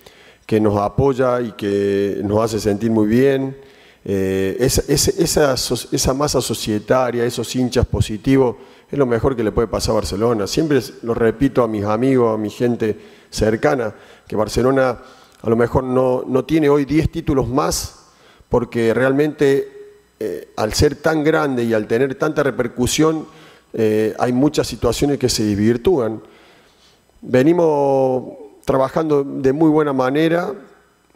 que 0.47 0.61
nos 0.61 0.77
apoya 0.79 1.41
y 1.41 1.53
que 1.53 2.21
nos 2.25 2.43
hace 2.43 2.59
sentir 2.59 2.91
muy 2.91 3.07
bien. 3.07 3.57
Eh, 4.05 4.57
esa, 4.59 6.15
masa 6.15 6.41
societaria, 6.41 7.25
esos 7.25 7.55
hinchas 7.55 7.87
positivos, 7.87 8.57
es 8.91 8.99
lo 8.99 9.07
mejor 9.07 9.37
que 9.37 9.45
le 9.45 9.53
puede 9.53 9.69
pasar 9.69 9.93
a 9.93 9.95
Barcelona. 9.97 10.47
Siempre 10.47 10.81
lo 11.03 11.15
repito 11.15 11.63
a 11.63 11.69
mis 11.69 11.85
amigos, 11.85 12.35
a 12.35 12.39
mi 12.39 12.51
gente 12.51 12.97
cercana, 13.31 13.95
que 14.27 14.37
Barcelona 14.37 14.99
a 15.41 15.51
lo 15.51 15.57
mejor 15.57 15.85
no, 15.85 16.25
no 16.27 16.45
tiene 16.45 16.69
hoy 16.69 16.85
10 16.85 17.11
títulos 17.11 17.49
más, 17.49 18.11
porque 18.49 18.93
realmente 18.93 19.83
eh, 20.21 20.53
al 20.57 20.73
ser 20.73 20.97
tan 20.97 21.25
grande 21.25 21.65
y 21.65 21.75
al 21.75 21.87
tener 21.87 22.15
tanta 22.17 22.43
repercusión, 22.43 23.27
eh, 23.73 24.15
hay 24.19 24.33
muchas 24.33 24.67
situaciones 24.67 25.19
que 25.19 25.29
se 25.29 25.43
desvirtúan. 25.43 26.23
Venimos 27.23 28.35
trabajando 28.65 29.25
de 29.25 29.53
muy 29.53 29.71
buena 29.71 29.93
manera, 29.93 30.55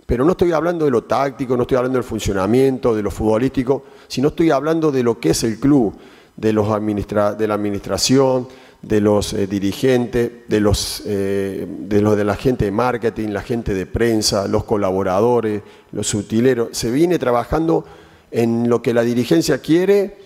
pero 0.07 0.25
no 0.25 0.33
estoy 0.33 0.53
hablando 0.53 0.85
de 0.85 0.93
lo 0.93 1.05
táctico, 1.05 1.57
no 1.57 1.63
estoy 1.63 1.77
hablando 1.77 1.99
del 1.99 2.05
funcionamiento, 2.05 2.95
de 2.95 3.03
lo 3.03 3.11
futbolístico, 3.11 3.83
sino 4.07 4.29
estoy 4.29 4.53
hablando 4.53 4.93
de 4.93 5.03
lo 5.03 5.19
que 5.19 5.31
es 5.31 5.43
el 5.43 5.59
club, 5.59 5.95
de, 6.37 6.53
los 6.53 6.69
de 6.69 7.49
la 7.49 7.55
administración, 7.55 8.47
de 8.83 9.01
los 9.01 9.33
eh, 9.33 9.49
dirigentes, 9.49 10.31
de 10.47 10.61
los, 10.61 11.03
eh, 11.07 11.67
de 11.69 12.01
los 12.01 12.17
de 12.17 12.25
la 12.25 12.37
gente 12.37 12.67
de 12.67 12.71
marketing, 12.71 13.31
la 13.31 13.43
gente 13.43 13.75
de 13.75 13.85
prensa, 13.85 14.47
los 14.47 14.63
colaboradores, 14.63 15.63
los 15.91 16.15
utileros. 16.15 16.69
Se 16.71 16.91
viene 16.93 17.19
trabajando 17.19 17.85
en 18.31 18.69
lo 18.69 18.83
que 18.83 18.95
la 18.95 19.03
dirigencia 19.03 19.59
quiere 19.59 20.19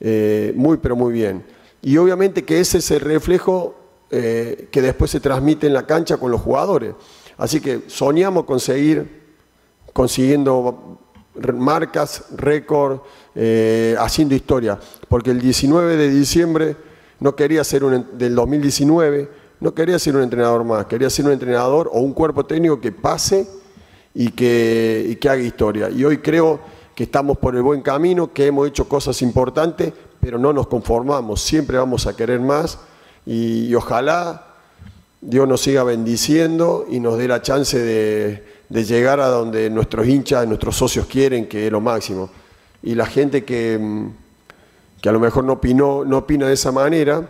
eh, 0.00 0.54
muy, 0.56 0.78
pero 0.78 0.96
muy 0.96 1.12
bien. 1.12 1.44
Y 1.82 1.98
obviamente 1.98 2.44
que 2.44 2.60
ese 2.60 2.78
es 2.78 2.90
el 2.90 3.00
reflejo 3.00 3.82
que 4.08 4.82
después 4.82 5.10
se 5.10 5.18
transmite 5.18 5.66
en 5.66 5.72
la 5.72 5.84
cancha 5.84 6.16
con 6.16 6.30
los 6.30 6.40
jugadores. 6.40 6.94
Así 7.36 7.60
que 7.60 7.82
soñamos 7.88 8.44
conseguir 8.44 9.15
consiguiendo 9.96 10.98
marcas, 11.54 12.24
récord, 12.36 12.98
eh, 13.34 13.96
haciendo 13.98 14.34
historia. 14.34 14.78
Porque 15.08 15.30
el 15.30 15.40
19 15.40 15.96
de 15.96 16.10
diciembre 16.10 16.76
no 17.18 17.34
quería 17.34 17.64
ser 17.64 17.82
un, 17.82 18.06
del 18.12 18.34
2019, 18.34 19.30
no 19.58 19.74
quería 19.74 19.98
ser 19.98 20.16
un 20.16 20.22
entrenador 20.22 20.64
más, 20.64 20.84
quería 20.84 21.08
ser 21.08 21.24
un 21.24 21.32
entrenador 21.32 21.88
o 21.90 22.00
un 22.00 22.12
cuerpo 22.12 22.44
técnico 22.44 22.78
que 22.78 22.92
pase 22.92 23.48
y 24.12 24.32
que, 24.32 25.06
y 25.08 25.16
que 25.16 25.30
haga 25.30 25.40
historia. 25.40 25.88
Y 25.88 26.04
hoy 26.04 26.18
creo 26.18 26.60
que 26.94 27.04
estamos 27.04 27.38
por 27.38 27.56
el 27.56 27.62
buen 27.62 27.80
camino, 27.80 28.34
que 28.34 28.48
hemos 28.48 28.68
hecho 28.68 28.86
cosas 28.86 29.22
importantes, 29.22 29.94
pero 30.20 30.38
no 30.38 30.52
nos 30.52 30.66
conformamos, 30.66 31.40
siempre 31.40 31.78
vamos 31.78 32.06
a 32.06 32.14
querer 32.14 32.40
más 32.40 32.78
y 33.24 33.74
ojalá 33.74 34.56
Dios 35.22 35.48
nos 35.48 35.62
siga 35.62 35.84
bendiciendo 35.84 36.84
y 36.86 37.00
nos 37.00 37.16
dé 37.16 37.28
la 37.28 37.40
chance 37.40 37.78
de 37.78 38.55
de 38.68 38.84
llegar 38.84 39.20
a 39.20 39.28
donde 39.28 39.70
nuestros 39.70 40.06
hinchas, 40.06 40.46
nuestros 40.46 40.76
socios 40.76 41.06
quieren, 41.06 41.48
que 41.48 41.66
es 41.66 41.72
lo 41.72 41.80
máximo. 41.80 42.30
Y 42.82 42.94
la 42.94 43.06
gente 43.06 43.44
que, 43.44 43.78
mm, 43.80 44.10
que 45.00 45.08
a 45.08 45.12
lo 45.12 45.20
mejor 45.20 45.44
no, 45.44 45.54
opinó, 45.54 46.04
no 46.04 46.18
opina 46.18 46.46
de 46.46 46.54
esa 46.54 46.72
manera, 46.72 47.28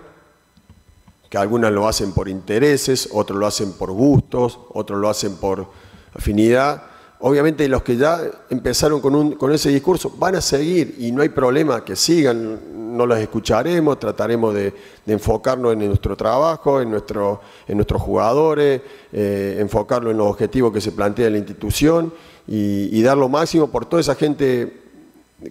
que 1.28 1.38
algunas 1.38 1.72
lo 1.72 1.88
hacen 1.88 2.12
por 2.12 2.28
intereses, 2.28 3.08
otros 3.12 3.38
lo 3.38 3.46
hacen 3.46 3.72
por 3.72 3.90
gustos, 3.90 4.58
otros 4.72 5.00
lo 5.00 5.08
hacen 5.08 5.36
por 5.36 5.66
afinidad, 6.14 6.82
obviamente 7.20 7.68
los 7.68 7.82
que 7.82 7.96
ya 7.96 8.20
empezaron 8.50 9.00
con, 9.00 9.14
un, 9.14 9.32
con 9.32 9.52
ese 9.52 9.70
discurso 9.70 10.14
van 10.18 10.36
a 10.36 10.40
seguir 10.40 10.96
y 10.98 11.12
no 11.12 11.22
hay 11.22 11.28
problema 11.28 11.84
que 11.84 11.96
sigan, 11.96 12.85
no 12.96 13.06
los 13.06 13.18
escucharemos, 13.18 13.98
trataremos 13.98 14.54
de, 14.54 14.72
enfocarnos 15.06 15.72
en 15.74 15.86
nuestro 15.86 16.16
trabajo, 16.16 16.80
en, 16.80 16.90
nuestro, 16.90 17.40
en 17.68 17.76
nuestros 17.76 18.02
jugadores, 18.02 18.80
eh, 19.12 19.58
enfocarlo 19.60 20.10
en 20.10 20.16
los 20.16 20.26
objetivos 20.26 20.72
que 20.72 20.80
se 20.80 20.92
plantea 20.92 21.30
la 21.30 21.38
institución 21.38 22.12
y, 22.48 23.02
dar 23.02 23.16
lo 23.16 23.28
máximo 23.28 23.68
por 23.68 23.86
toda 23.86 24.00
esa 24.00 24.14
gente 24.14 24.80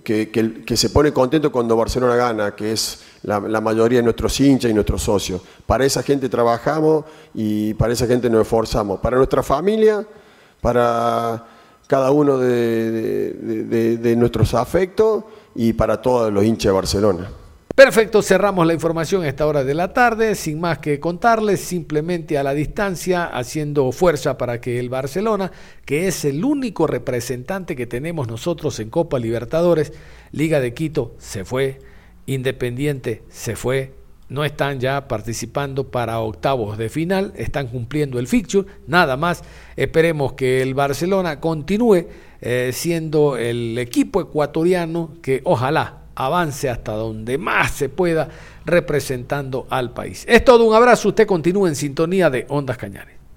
que, 0.04 0.30
que, 0.30 0.78
se 0.78 0.90
pone 0.90 1.14
contento 1.14 1.52
cuando 1.52 1.78
Barcelona 1.78 2.16
gana, 2.16 2.56
que 2.56 2.72
es 2.72 3.04
la, 3.24 3.40
la, 3.40 3.62
mayoría 3.62 4.00
de 4.00 4.04
nuestros 4.04 4.40
hinchas 4.40 4.72
y 4.72 4.74
nuestros 4.74 5.04
socios. 5.04 5.42
Para 5.66 5.86
esa 5.86 6.04
gente 6.04 6.28
trabajamos 6.28 7.06
y 7.34 7.74
para 7.76 7.94
esa 7.94 8.08
gente 8.08 8.30
nos 8.30 8.42
esforzamos. 8.42 9.00
Para 9.00 9.18
nuestra 9.18 9.44
familia, 9.44 10.06
para 10.60 11.46
cada 11.88 12.12
uno 12.12 12.38
de, 12.38 14.16
nuestros 14.18 14.54
afectos 14.54 15.24
y 15.56 15.74
para 15.74 16.02
todos 16.02 16.32
los 16.32 16.44
hinchas 16.44 16.70
de 16.70 16.72
Barcelona. 16.72 17.30
Perfecto, 17.76 18.22
cerramos 18.22 18.66
la 18.66 18.74
información 18.74 19.24
a 19.24 19.28
esta 19.28 19.46
hora 19.46 19.66
de 19.66 19.74
la 19.74 19.92
tarde, 19.92 20.36
sin 20.36 20.62
más 20.62 20.80
que 20.80 21.02
contarles, 21.02 21.60
simplemente 21.60 22.38
a 22.38 22.44
la 22.44 22.54
distancia, 22.54 23.26
haciendo 23.26 23.92
fuerza 23.92 24.38
para 24.38 24.62
que 24.62 24.80
el 24.80 24.88
Barcelona, 24.88 25.52
que 25.84 26.08
es 26.08 26.24
el 26.24 26.46
único 26.46 26.88
representante 26.88 27.76
que 27.76 27.86
tenemos 27.86 28.30
nosotros 28.30 28.80
en 28.80 28.90
Copa 28.90 29.20
Libertadores, 29.20 29.92
Liga 30.32 30.62
de 30.62 30.74
Quito 30.74 31.16
se 31.18 31.44
fue, 31.44 31.80
Independiente 32.28 33.24
se 33.30 33.58
fue, 33.58 33.92
no 34.30 34.44
están 34.44 34.80
ya 34.80 35.08
participando 35.08 35.90
para 35.90 36.20
octavos 36.20 36.78
de 36.78 36.90
final, 36.90 37.34
están 37.36 37.68
cumpliendo 37.68 38.20
el 38.20 38.28
fixture, 38.28 38.68
nada 38.88 39.18
más. 39.18 39.44
Esperemos 39.76 40.34
que 40.34 40.62
el 40.62 40.74
Barcelona 40.74 41.40
continúe 41.40 42.08
eh, 42.42 42.72
siendo 42.74 43.38
el 43.38 43.78
equipo 43.78 44.22
ecuatoriano 44.22 45.12
que 45.22 45.42
ojalá 45.44 46.02
avance 46.16 46.70
hasta 46.70 46.94
donde 46.94 47.38
más 47.38 47.72
se 47.72 47.90
pueda 47.90 48.30
representando 48.66 49.68
al 49.70 49.94
país. 49.94 50.26
Es 50.28 50.44
todo 50.44 50.66
un 50.66 50.74
abrazo, 50.74 51.10
usted 51.10 51.28
continúa 51.28 51.70
en 51.70 51.76
sintonía 51.76 52.30
de 52.30 52.46
Ondas 52.50 52.78
Cañares. 52.78 53.15